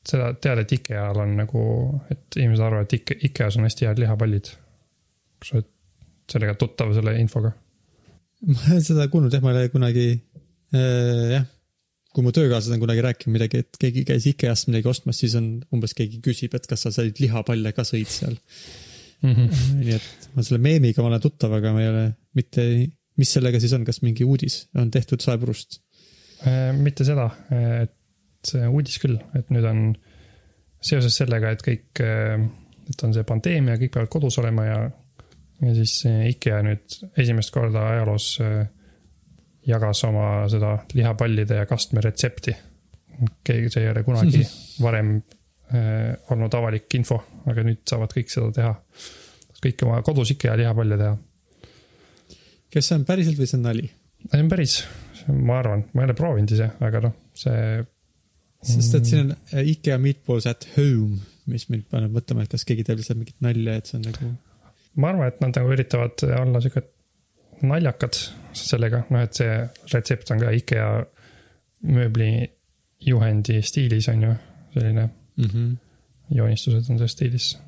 [0.05, 1.62] seda tead, et IKEA-l on nagu,
[2.12, 4.51] et inimesed arvavad, et Ike-, IKEA-s on hästi head lihapallid.
[5.40, 5.70] kas sa oled
[6.32, 7.55] sellega tuttav, selle infoga?
[8.51, 10.41] ma olen seda kuulnud jah, ma ei ole kunagi äh,
[10.73, 11.45] jah,
[12.12, 15.55] kui mu töökaaslased on kunagi rääkinud midagi, et keegi käis IKEA-st midagi ostmas, siis on
[15.73, 18.37] umbes keegi küsib, et kas sa said lihapalle ka sõid seal.
[19.23, 22.05] nii et ma selle meemiga ma olen tuttav, aga ma ei ole
[22.37, 22.64] mitte,
[23.20, 25.81] mis sellega siis on, kas mingi uudis on tehtud saepurust?
[26.43, 27.29] Äh, mitte seda,
[27.85, 27.95] et
[28.49, 29.85] see uudis küll, et nüüd on
[30.83, 34.79] seoses sellega, et kõik, et on see pandeemia, kõik peavad kodus olema ja,
[35.62, 36.01] ja siis
[36.35, 38.64] IKEA nüüd esimest korda ajaloos äh,
[39.67, 42.55] jagas oma seda lihapallide ja kastme retsepti.
[43.45, 44.43] keegi, see ei ole kunagi
[44.87, 45.17] varem
[45.75, 48.75] äh, olnud avalik info, aga nüüd saavad kõik seda teha.
[49.63, 51.17] kõik oma kodus IKEA lihapalle teha.
[52.75, 53.91] kas see on päriselt või see on nali?
[54.29, 54.79] see on päris,
[55.33, 57.83] ma arvan, ma ei ole proovinud ise, aga noh, see
[58.63, 62.67] sest et siin on äh, IKEA meatballs at home, mis mind paneb mõtlema, et kas
[62.67, 64.33] keegi teeb lihtsalt mingit nalja, et see on nagu
[65.03, 66.85] ma arvan, et nad nagu üritavad olla siuke
[67.67, 68.19] naljakad
[68.57, 69.51] sellega, noh, et see
[69.93, 70.89] retsept on ka IKEA
[71.93, 74.33] mööblijuhendi stiilis on ju,
[74.75, 75.45] selline mm.
[75.45, 75.77] -hmm.
[76.37, 77.59] joonistused on selles stiilis.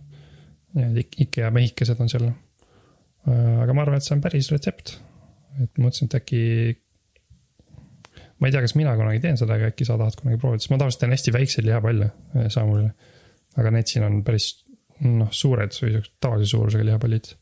[0.74, 2.30] ja Ik- IKEA mehikesed on seal.
[3.62, 5.00] aga ma arvan, et see on päris retsept.
[5.62, 6.76] et mõtlesin, et äkki.
[8.38, 10.70] ma ei tea, kas mina kunagi teen seda, aga äkki sa tahad kunagi proovida, sest
[10.70, 12.90] ma tavaliselt teen hästi väikseid lihapalle eh, saamule.
[13.56, 14.64] aga need siin on päris
[15.00, 17.32] noh, suured või siuksed tavalise suurusega lihapallid.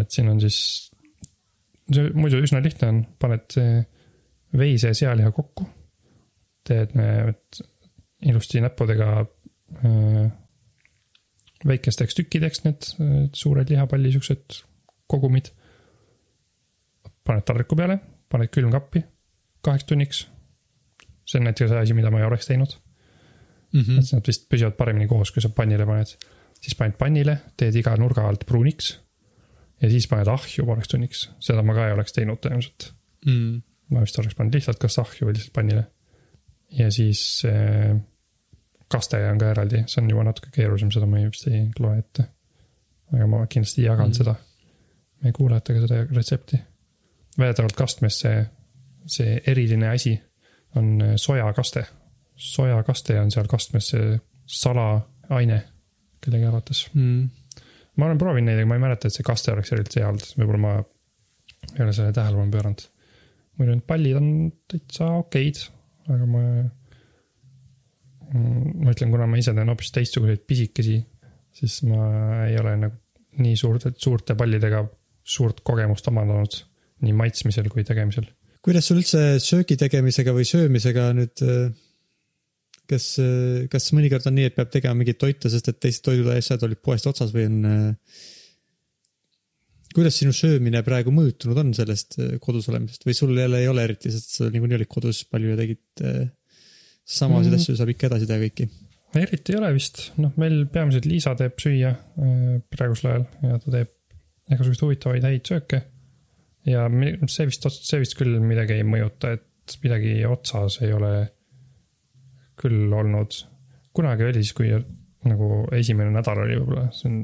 [0.00, 0.91] et siin on siis,
[1.90, 3.56] see muidu üsna lihtne on, paned
[4.58, 5.66] veise ja sealiha kokku.
[6.62, 7.62] teed need
[8.30, 10.28] ilusti näppudega äh,
[11.66, 14.62] väikesteks tükkideks need äh, suured lihapalli siuksed
[15.10, 15.50] kogumid.
[17.24, 17.98] paned taldriku peale,
[18.30, 19.02] paned külmkappi
[19.62, 20.28] kaheks tunniks.
[21.26, 22.78] see on näiteks asi, mida ma ei oleks teinud
[23.72, 24.00] Mm et -hmm.
[24.00, 26.06] siis nad vist püsivad paremini koos, kui sa pannile paned.
[26.60, 29.00] siis paned pannile, teed iga nurga alt pruuniks.
[29.82, 32.92] Ja siis paned ahju pooleks tunniks, seda ma ka ei oleks teinud tõenäoliselt
[33.26, 33.62] Mm.
[33.90, 35.84] ma vist oleks pannud lihtsalt kas ahju või lihtsalt pannile.
[36.78, 37.96] ja siis äh,
[38.88, 41.98] kaste on ka eraldi, see on juba natuke keerulisem, seda ma ei- vist ei loe
[41.98, 42.24] ette.
[43.12, 44.10] aga ma kindlasti jagan Mm.
[44.10, 44.14] mm.
[44.14, 44.34] seda
[45.22, 46.60] meie kuulajatega seda retsepti.
[47.38, 48.46] väidetavalt kastmes see,
[49.06, 50.20] see eriline asi
[50.76, 51.84] on äh, sojakaste.
[52.36, 55.62] sojakaste on seal kastmes see salaaine
[56.20, 56.88] kellegi arvates.
[56.94, 57.28] Mm.
[57.98, 60.28] Ma olen proovinud neid, aga ma ei mäleta, et see kaste oleks eriti hea olnud,
[60.38, 62.84] võib-olla ma ei ole sellele tähelepanu pööranud.
[63.60, 64.28] muidu need pallid on
[64.70, 65.60] täitsa okeid,
[66.12, 66.42] aga ma.
[68.32, 70.98] ma ütlen, kuna ma ise teen hoopis teistsuguseid pisikesi,
[71.52, 72.06] siis ma
[72.46, 72.96] ei ole nagu
[73.42, 74.82] nii suurte, suurte pallidega
[75.22, 76.56] suurt kogemust omandanud
[77.04, 78.26] nii maitsmisel kui tegemisel.
[78.62, 81.44] kuidas sul üldse söögi tegemisega või söömisega nüüd,
[82.92, 83.08] kas,
[83.72, 87.08] kas mõnikord on nii, et peab tegema mingeid toite, sest et teised toiduasjad olid poest
[87.10, 87.64] otsas või on.
[89.92, 93.84] kuidas sinu söömine praegu mõjutunud on sellest äh, kodus olemisest või sul jälle ei ole
[93.88, 96.22] eriti, sest sa niikuinii olid kodus palju ja tegid äh,
[97.04, 97.60] samasid Mm.
[97.60, 98.68] asju, saab ikka edasi teha kõiki.
[99.20, 103.74] eriti ei ole vist, noh, meil peamiselt Liisa teeb süüa äh, praegusel ajal ja ta
[103.76, 103.92] teeb
[104.52, 105.82] igasuguseid huvitavaid häid sööke.
[106.66, 106.86] ja
[107.26, 111.12] see vist, see vist küll midagi ei mõjuta, et midagi otsas ei ole
[112.62, 113.38] küll olnud.
[113.92, 114.70] kunagi oli siis, kui
[115.28, 117.22] nagu esimene nädal oli võib-olla, see on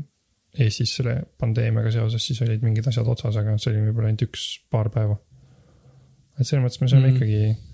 [0.58, 4.88] Eestis selle pandeemiaga seoses, siis olid mingid asjad otsas, aga see oli võib-olla ainult üks-paar
[4.94, 5.18] päeva.
[6.38, 7.16] et selles mõttes me sööme mm.
[7.16, 7.68] ikkagi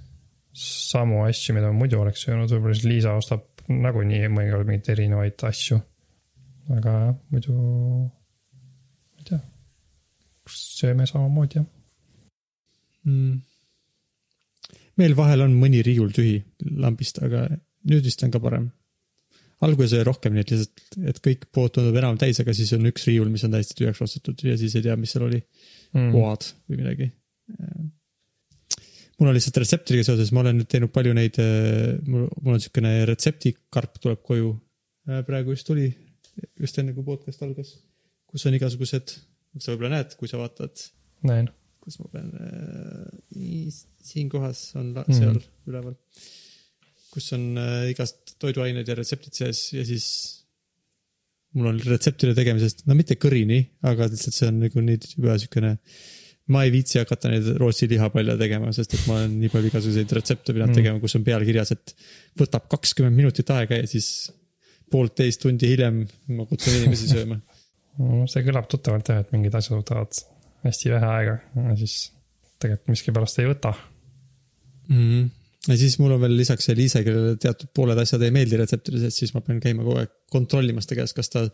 [0.54, 5.80] samu asju, mida muidu oleks söönud, võib-olla siis Liisa ostab nagunii mõnikord mingeid erinevaid asju.
[6.74, 9.40] aga jah, muidu, ma ei tea,
[10.50, 11.66] sööme samamoodi jah.
[13.06, 13.42] mm..
[15.00, 16.38] Meil vahel on mõni riiul tühi
[16.80, 17.46] lambist, aga
[17.90, 18.70] nüüd vist on ka parem.
[19.64, 20.80] alguses oli rohkem nii, et lihtsalt,
[21.10, 24.02] et kõik pood tundub enam täis, aga siis on üks riiul, mis on täiesti tühjaks
[24.04, 27.08] ostetud ja siis ei tea, mis seal oli mm., oad või midagi.
[29.18, 31.40] mul on lihtsalt retseptidega seoses, ma olen nüüd teinud palju neid,
[32.08, 34.52] mul, mul on niisugune retseptikarp tuleb koju.
[35.28, 35.88] praegu just tuli,
[36.60, 37.76] just enne kui podcast algas,
[38.28, 39.16] kus on igasugused,
[39.58, 40.88] sa võib-olla näed, kui sa vaatad
[41.28, 41.48] näen,
[41.84, 43.74] kus ma pean äh,,
[44.04, 45.18] siin kohas on la- Mhm.
[45.18, 45.68] seal mm.
[45.70, 45.96] üleval,
[47.14, 50.08] kus on äh, igast toiduained ja retseptid sees ja siis
[51.54, 55.76] mul on retseptide tegemisest, no mitte kõrini, aga lihtsalt see on nagu nii juba siukene
[56.52, 60.10] ma ei viitsi hakata neid Rootsi lihapalle tegema, sest et ma olen nii palju igasuguseid
[60.18, 60.78] retsepte pidanud Mm.
[60.80, 61.94] tegema, kus on peal kirjas, et
[62.40, 64.08] võtab kakskümmend minutit aega ja siis
[64.92, 66.02] poolteist tundi hiljem
[66.36, 67.40] ma kutsun inimesi sööma.
[67.94, 70.16] Mm, see kõlab tuttavalt jah, et mingid asjad võtavad
[70.64, 71.38] hästi vähe aega
[71.80, 71.96] siis
[72.62, 73.74] tegelikult miskipärast ei võta.
[74.88, 74.96] mm.
[74.98, 75.30] -hmm.
[75.68, 79.08] ja siis mul on veel lisaks see Liise, kellele teatud pooled asjad ei meeldi retseptides,
[79.08, 81.44] et siis ma pean käima kogu aeg kontrollimas ta käest, kas ta,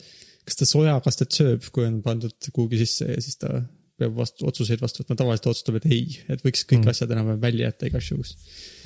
[0.44, 3.60] kas ta sojakastet sööb, kui on pandud kuhugi sisse ja siis ta
[4.00, 6.86] peab vastu, otsuseid vastu võtma, tavaliselt ta otsustab, et ei, et võiks kõik Mm.
[6.86, 6.94] mm.
[6.94, 8.36] asjad enam-vähem välja jätta igaks juhuks.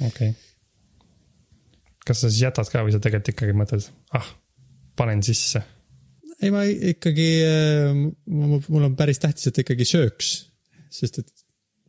[0.01, 0.33] okei okay..
[2.07, 3.87] kas sa siis jätad ka või sa tegelikult ikkagi mõtled,
[4.18, 4.33] ah,
[4.99, 5.62] panen sisse?
[6.43, 7.28] ei, ma ikkagi,
[8.26, 10.32] mul on päris tähtis, et ikkagi sööks,
[10.93, 11.30] sest et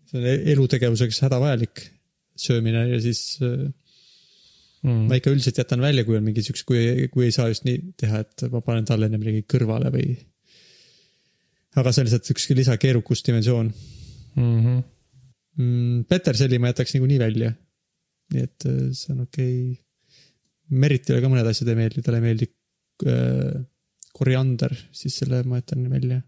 [0.09, 1.81] see on e-, elutegevuseks hädavajalik
[2.39, 3.65] söömine ja siis äh,
[4.85, 5.07] Mm.
[5.09, 7.79] ma ikka üldiselt jätan välja, kui on mingi siukse, kui, kui ei saa just nii
[7.97, 10.11] teha, et ma panen talle enne midagi kõrvale või.
[11.75, 13.71] aga see on lihtsalt üks lisakeerukusdimensioon
[14.35, 14.83] Mm -hmm.
[15.57, 16.03] mm,.
[16.11, 17.53] Peterselli ma jätaks niikuinii välja.
[18.33, 19.81] nii et äh, see on okei okay..
[20.69, 22.47] Meritile ka mõned asjad ei meeldi, talle ei meeldi
[23.05, 23.61] äh,
[24.15, 26.21] koriander, siis selle ma jätan välja.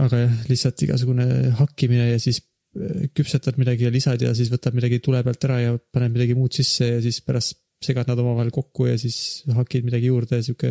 [0.00, 1.26] aga jah, lihtsalt igasugune
[1.58, 2.40] hakkimine ja siis
[2.78, 6.36] äh, küpsetad midagi ja lisad ja siis võtad midagi tule pealt ära ja paned midagi
[6.38, 10.46] muud sisse ja siis pärast segad nad omavahel kokku ja siis hakid midagi juurde ja
[10.46, 10.70] sihuke.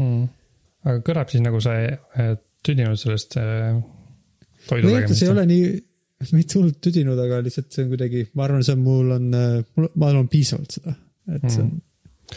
[0.00, 0.24] Mm.
[0.88, 3.76] aga kõlab siis nagu sa äh, tüdinud sellest äh,
[4.66, 5.70] toidu nojah, see ei ole nii,
[6.38, 9.30] mitte hullult tüdinud, aga lihtsalt see on kuidagi, ma arvan, see on mul on,
[9.76, 10.96] mul, ma olen piisavalt seda,
[11.36, 11.74] et see on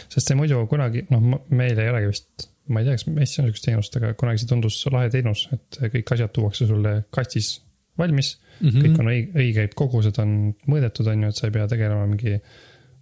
[0.09, 1.23] sest see muidu kunagi, noh,
[1.55, 4.49] meil ei olegi vist, ma ei tea, kas Eestis on sihukest teenust, aga kunagi see
[4.49, 7.51] tundus lahe teenus, et kõik asjad tuuakse sulle kastis
[7.99, 8.85] valmis mm, -hmm.
[8.85, 10.31] kõik on õig-, õigeid kogused on
[10.71, 12.39] mõõdetud, on ju, et sa ei pea tegelema mingi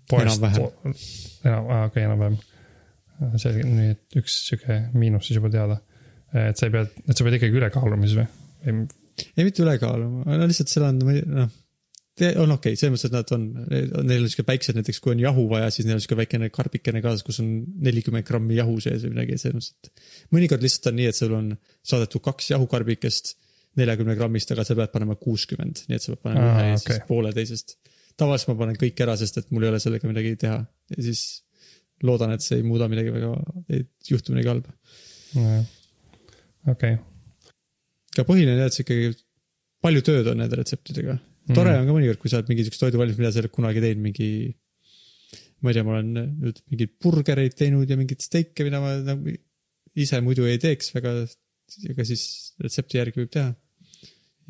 [0.09, 0.97] poest Enam-vähem..
[1.47, 2.37] enam, okei, enam-vähem.
[3.39, 5.79] selge, nii et üks sihuke miinus siis juba teada.
[6.33, 8.27] et sa ei pea, et sa pead ikkagi üle kaaluma siis või?
[8.67, 11.51] ei, mitte ülekaalu, no lihtsalt seal on, noh,
[12.21, 13.45] on okei okay,, selles mõttes, et nad on,
[14.05, 17.01] neil on sihuke väiksed, näiteks kui on jahu vaja, siis neil on sihuke väikene karbikene
[17.01, 17.53] kaasas, kus on
[17.85, 21.33] nelikümmend grammi jahu sees või midagi, selles mõttes, et mõnikord lihtsalt on nii, et sul
[21.37, 21.47] on
[21.89, 23.33] saadetud kaks jahukarbikest
[23.81, 27.01] neljakümne grammist, aga sa pead panema kuuskümmend, nii et sa pead panema ühe ja siis
[27.07, 27.77] poole teisest.
[28.19, 31.23] tavaliselt ma panen kõik ära, sest et mul ei ole sellega midagi teha ja siis
[32.05, 33.33] loodan, et see ei muuda midagi väga,
[33.73, 34.75] ei juhtu midagi halba.
[36.75, 36.97] okei,
[38.13, 39.13] aga põhiline on jah, et see ikkagi,
[39.83, 41.17] palju tööd on nende retseptidega.
[41.51, 41.79] Tore Mhm.
[41.81, 43.81] on ka mõnikord, kui sa oled mingi siukest toidu valmis, mida sa ei ole kunagi
[43.83, 44.29] teinud, mingi.
[45.63, 46.09] ma ei tea, ma olen
[46.43, 49.31] nüüd mingeid burgereid teinud ja mingeid steike, mida ma nagu
[49.95, 51.23] ise muidu ei teeks väga.
[51.89, 53.53] aga siis retsepti järgi võib teha.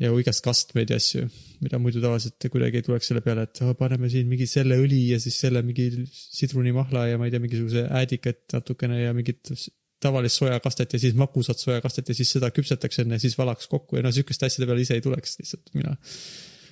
[0.02, 1.28] ja igast kastmeid ja asju,
[1.62, 5.04] mida muidu tavaliselt kuidagi ei tuleks selle peale, et oh, paneme siin mingi selle õli
[5.12, 9.54] ja siis selle mingi sidrunimahla ja ma ei tea, mingisuguse äädikat natukene ja mingit
[10.02, 14.00] tavalist sojakastet ja siis magusat sojakastet ja siis seda küpsetaks enne ja siis valaks kokku
[14.00, 15.94] ja no sihukeste asjade peale ise ei tuleks lihtsalt mina.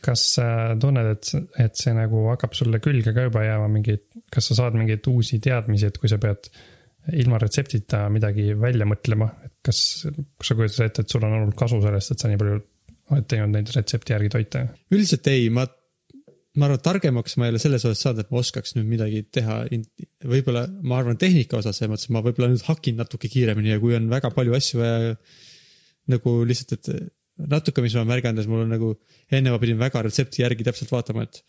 [0.03, 0.47] Kas sa
[0.81, 1.33] tunned, et,
[1.63, 5.39] et see nagu hakkab sulle külge ka juba jääma mingeid, kas sa saad mingeid uusi
[5.43, 6.51] teadmisi, et kui sa pead
[7.19, 9.79] ilma retseptita midagi välja mõtlema, et kas,
[10.39, 12.59] kas sa kujutad ette, et sul on olnud kasu sellest, et sa nii palju
[13.13, 14.67] oled teinud neid retsepti järgi toite?
[14.95, 15.67] üldiselt ei, ma,
[16.59, 19.63] ma arvan, targemaks ma ei ole selles osas saanud, et ma oskaks nüüd midagi teha.
[20.35, 23.97] võib-olla ma arvan tehnika osas selles mõttes, ma võib-olla nüüd hakin natuke kiiremini ja kui
[23.99, 25.17] on väga palju asju vaja
[26.13, 28.95] nagu lihtsalt, et natuke, mis ma et mul on nagu,
[29.33, 31.43] enne ma pidin väga retsepti järgi täpselt vaatama, et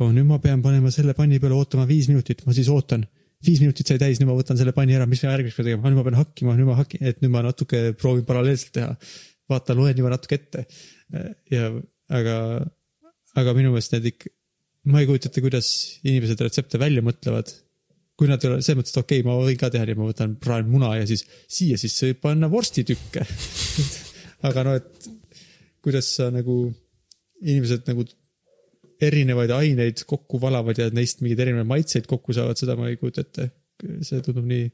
[0.00, 3.06] oh nüüd ma pean panema selle panni peale ootama viis minutit, ma siis ootan.
[3.46, 5.90] viis minutit sai täis, nüüd ma võtan selle panni ära, mis ma järgmiseks pean tegema,
[5.90, 8.94] nüüd ma pean hakkima, nüüd ma hakin, et nüüd ma natuke proovin paralleelselt teha.
[9.50, 10.64] vaata, loen juba natuke ette.
[11.52, 11.68] ja,
[12.08, 12.38] aga,
[13.36, 14.32] aga minu meelest need ikka,
[14.90, 15.70] ma ei kujuta ette, kuidas
[16.06, 17.52] inimesed retsepte välja mõtlevad.
[18.16, 20.08] kui nad ei ole selles mõttes, et okei okay,, ma võin ka teha nii, ma
[20.08, 23.26] võtan praen muna ja siis siia sisse võib panna vorstitukke.
[24.48, 25.08] aga no, et
[25.86, 26.64] kuidas sa nagu,
[27.44, 28.06] inimesed nagu
[29.06, 33.24] erinevaid aineid kokku valavad ja neist mingeid erinevaid maitseid kokku saavad, seda ma ei kujuta
[33.26, 33.50] ette.
[34.08, 34.70] see tundub nii,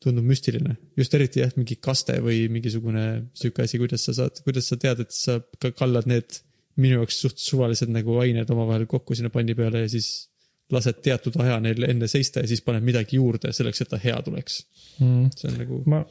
[0.00, 3.04] tundub müstiline, just eriti jah, mingi kaste või mingisugune
[3.36, 6.40] sihuke asi, kuidas sa saad, kuidas sa tead, et sa ka kallad need
[6.80, 10.30] minu jaoks suht suvalised nagu ained omavahel kokku sinna panni peale ja siis
[10.72, 14.16] lased teatud aja neil enne seista ja siis paned midagi juurde selleks, et ta hea
[14.24, 14.60] tuleks.
[15.00, 15.30] Mm.
[15.36, 16.02] see on nagu, ma,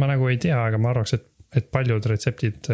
[0.00, 1.26] ma nagu ei tea, aga ma arvaks, et,
[1.56, 2.70] et paljud retseptid,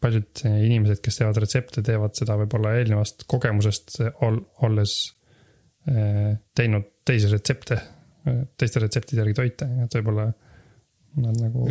[0.00, 4.94] paljud inimesed, kes teevad retsepte, teevad seda võib-olla eelnevast kogemusest ol, olles
[5.90, 7.80] eh, teinud teisi retsepte,
[8.60, 10.26] teiste retseptide järgi toite, et võib-olla
[11.20, 11.66] nad nagu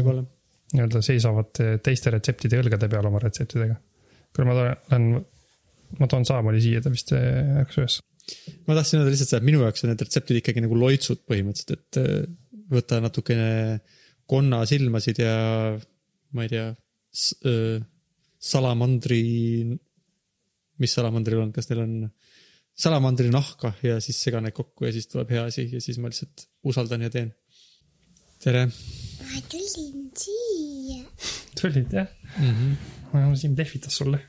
[0.69, 3.77] nii-öelda seisavad teiste retseptide õlgade peal oma retseptidega.
[4.35, 5.07] kuule, ma tulen,
[5.97, 7.95] ma toon saamoli siia, ta vist ärkas üles.
[8.67, 11.79] ma tahtsin öelda lihtsalt seda, et minu jaoks on need retseptid ikkagi nagu loitsud põhimõtteliselt,
[11.79, 12.19] et äh,
[14.29, 15.35] võtta natukene konnasilmasid ja
[16.33, 16.67] ma ei tea,
[18.39, 19.23] salamandri,
[20.79, 21.95] mis salamandril on, kas neil on
[22.79, 26.11] salamandri nahka ja siis segan need kokku ja siis tuleb hea asi ja siis ma
[26.11, 27.33] lihtsalt usaldan ja teen.
[28.39, 31.03] tere ma tulin siia.
[31.59, 32.07] tulid jah
[32.37, 32.53] mm?
[32.53, 32.75] -hmm.
[33.13, 33.35] mm?
[33.35, 34.21] Siim lehvitas sulle.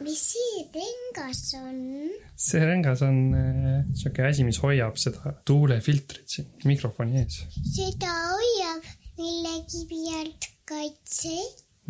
[0.00, 0.64] mis see
[1.12, 2.10] rengas on?
[2.36, 7.42] see rengas on äh, siuke asi, mis hoiab seda tuulefiltrit siin mikrofoni ees.
[7.74, 8.86] seda hoiab
[9.18, 11.34] millegi pealt kaitse.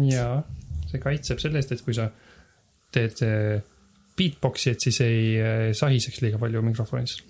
[0.08, 0.42] ja
[0.90, 2.08] see kaitseb selle eest, et kui sa
[2.92, 3.60] teed äh,
[4.18, 7.20] beatbox'i, et siis ei äh, sahiseks liiga palju mikrofonis.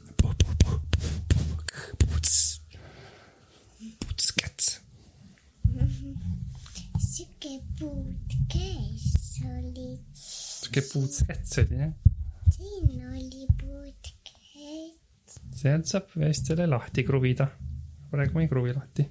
[7.13, 8.92] sihuke puud käes.
[10.81, 11.93] Puutskäts oli jah.
[12.57, 15.03] siin oli puud käes
[15.63, 17.47] sealt saab vist selle lahti kruvida.
[18.11, 19.07] praegu ma ei kruvi lahti.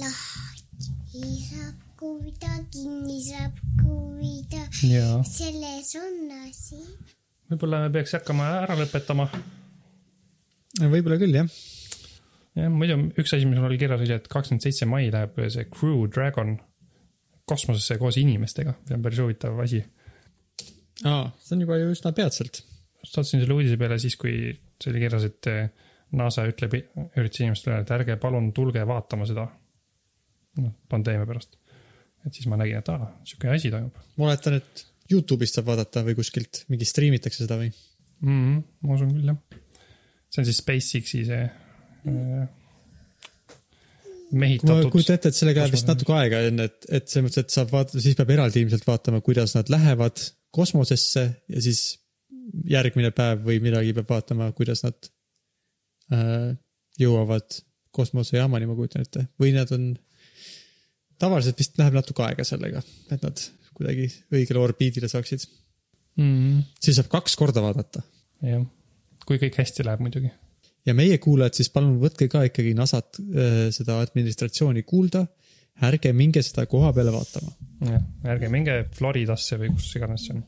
[0.00, 4.66] lahti saab kuvida, kinni saab kuvida.
[4.90, 5.22] jaa.
[5.28, 6.82] selles on asi.
[7.50, 9.28] võib-olla me peaks hakkama ära lõpetama.
[10.82, 11.48] võib-olla küll jah.
[12.58, 15.68] jah, muidu üks asi, mis mul oli kirjas, oli, et kakskümmend seitse mai läheb see
[15.70, 16.56] Crew Dragon
[17.48, 19.82] kosmosesse koos inimestega, see on päris huvitav asi.
[21.02, 22.62] aa, see on juba ju üsna peatselt.
[23.04, 24.36] sattusin selle uudise peale siis, kui
[24.80, 26.76] see oli kirjas, et eh, NASA ütleb,
[27.18, 29.48] üritas inimestele et ärge palun tulge vaatama seda.
[30.62, 31.58] noh, pandeemia pärast.
[32.26, 36.00] et siis ma nägin, et aa, sihuke asi toimub ma oletan, et Youtube'ist saab vaadata
[36.06, 37.72] või kuskilt mingi striimitakse seda või?
[38.22, 38.40] mm.
[38.40, 39.62] -hmm, ma usun küll, jah.
[40.30, 41.42] see on siis SpaceX'i see
[42.04, 42.46] ma
[44.34, 44.90] mehitatud.
[44.92, 47.70] kujutan ette, et sellega läheb vist natuke aega enne, et, et selles mõttes, et saab
[47.74, 50.22] vaadata, siis peab eraldi ilmselt vaatama, kuidas nad lähevad
[50.54, 51.82] kosmosesse ja siis
[52.68, 55.08] järgmine päev või midagi peab vaatama, kuidas nad
[56.14, 56.54] äh,
[57.00, 57.58] jõuavad
[57.94, 59.92] kosmosejaamani, ma kujutan ette, või nad on,
[61.22, 62.82] tavaliselt vist läheb natuke aega sellega,
[63.14, 63.42] et nad
[63.74, 65.46] kuidagi õigele orbiidile saaksid.
[66.16, 66.24] mm.
[66.24, 68.02] -hmm, siis saab kaks korda vaadata
[68.44, 68.64] jah,
[69.26, 70.30] kui kõik hästi läheb muidugi.
[70.86, 75.26] ja meie kuulajad siis palun võtke ka ikkagi NASA-t äh, seda administratsiooni kuulda.
[75.82, 77.50] ärge minge seda koha peale vaatama
[77.80, 78.02] jah,
[78.34, 80.42] ärge minge Floridasse või kus iganes see on.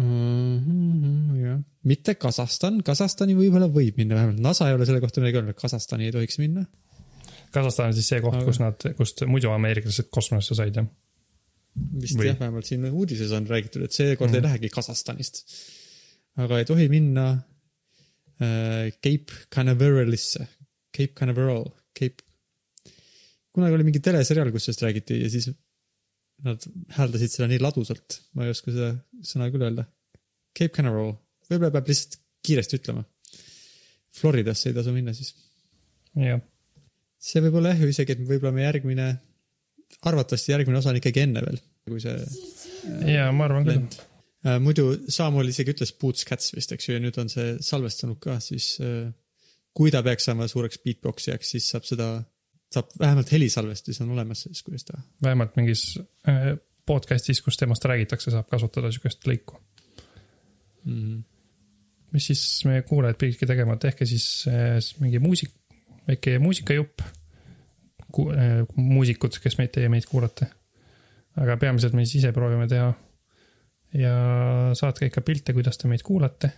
[0.00, 0.58] mm.
[0.64, 5.40] -hmm, jah, mitte Kasahstan, Kasahstani võib-olla võib minna, vähemalt NASA ei ole selle kohta midagi
[5.42, 6.64] öelnud, Kasahstani ei tohiks minna.
[7.52, 10.88] Kasahstan on siis see koht Aga-, kus nad, kust muidu ameeriklased kosmosesse said, jah.
[12.00, 14.36] vist Või- jah, vähemalt siin uudises on räägitud, et seekord mm.
[14.36, 14.44] Mhm.
[14.44, 15.44] ei lähegi Kasahstanist.
[16.38, 17.28] aga ei tohi minna
[18.40, 20.46] äh, Cape Canaveralisse,
[20.94, 21.64] Cape Canaveral,
[21.98, 22.22] Cape.
[23.52, 25.48] kunagi oli mingi teleseriaal, kus sellest räägiti ja siis
[26.46, 26.64] nad
[26.94, 28.92] hääldasid seda nii ladusalt, ma ei oska seda
[29.26, 29.86] sõna küll öelda.
[30.56, 31.14] Cape Canaveral,
[31.48, 33.04] võib-olla peab lihtsalt kiiresti ütlema.
[34.18, 35.34] Floridasse ei tasu minna siis.
[36.18, 36.40] jah,
[37.22, 39.08] see võib olla jah ju isegi, et võib-olla me järgmine,
[40.08, 42.16] arvatavasti järgmine osa on ikkagi enne veel, kui see
[43.14, 43.78] ja ma arvan küll.
[43.78, 43.98] lend.
[44.64, 48.38] muidu Samuel isegi ütles Boots Cats vist, eks ju, ja nüüd on see salvestanud ka,
[48.42, 49.08] siis äh,
[49.76, 52.08] kui ta peaks saama suureks beatboxijaks, siis saab seda,
[52.72, 55.00] saab vähemalt helisalvestis on olemas siis, kuidas ta.
[55.22, 55.98] vähemalt mingis
[56.28, 56.52] äh,
[56.88, 59.60] podcast'is, kus temast räägitakse, saab kasutada sihukest lõiku.
[60.88, 61.24] Mm.
[62.14, 65.52] mis siis meie kuulajad pididki tegema, tehke siis äh, mingi muusik,
[66.08, 67.04] väike muusikajupp.
[68.76, 70.46] muusikud, kes meid, teie meid kuulate.
[71.36, 72.92] aga peamiselt me siis ise proovime teha.
[73.94, 74.14] ja
[74.74, 76.52] saatke ikka pilte, kuidas te meid kuulate.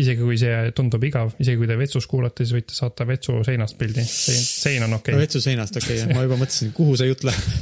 [0.00, 3.78] Isegi kui see tundub igav, isegi kui te vetsus kuulate, siis võite saata vetsu seinast
[3.78, 5.26] pildi, sein, sein on okei okay..
[5.26, 7.54] vetsu seinast, okei okay,, ma juba mõtlesin, kuhu see jutt läheb.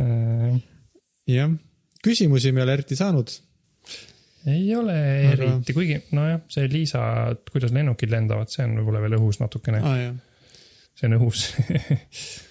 [0.00, 0.52] Äh,
[1.28, 1.50] jah,
[2.04, 3.32] küsimusi me ei ole eriti saanud.
[4.48, 7.02] ei ole Aga- eriti, kuigi nojah, see Liisa,
[7.52, 10.00] kuidas lennukid lendavad, see on võib-olla veel õhus natukene, ah,
[10.96, 11.44] see on õhus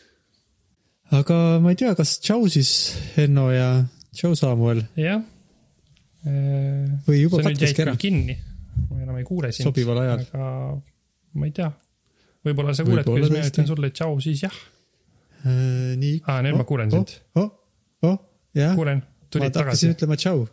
[1.19, 2.71] aga ma ei tea, kas tšau siis
[3.17, 3.71] Henno ja
[4.15, 5.21] tšau Samuel jah.
[6.25, 8.35] Või juba katkeski ära kinni,
[8.89, 9.65] ma enam ei kuule sind.
[9.67, 10.25] sobival ajal.
[10.29, 10.49] aga
[11.39, 11.69] ma ei tea,
[12.45, 13.53] võib-olla sa kuuled, kuidas tõesti.
[13.53, 14.57] ütlen sulle tšau, siis jah.
[15.41, 16.21] Äh, nii.
[16.29, 17.49] aa, nüüd ma kuulen sind, oh,
[18.05, 18.17] oh,
[18.57, 18.75] jah.
[18.77, 19.93] kuulen, ma tulid hakkasin tagasi.
[19.95, 20.43] ütlema tšau.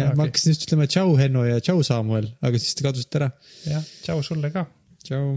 [0.00, 3.20] ja Aa, ma hakkasin just ütlema tšau Henno ja tšau Samuel, aga siis te kadusite
[3.20, 3.30] ära.
[3.68, 4.66] jah, tšau sulle ka.
[5.06, 5.36] tšau.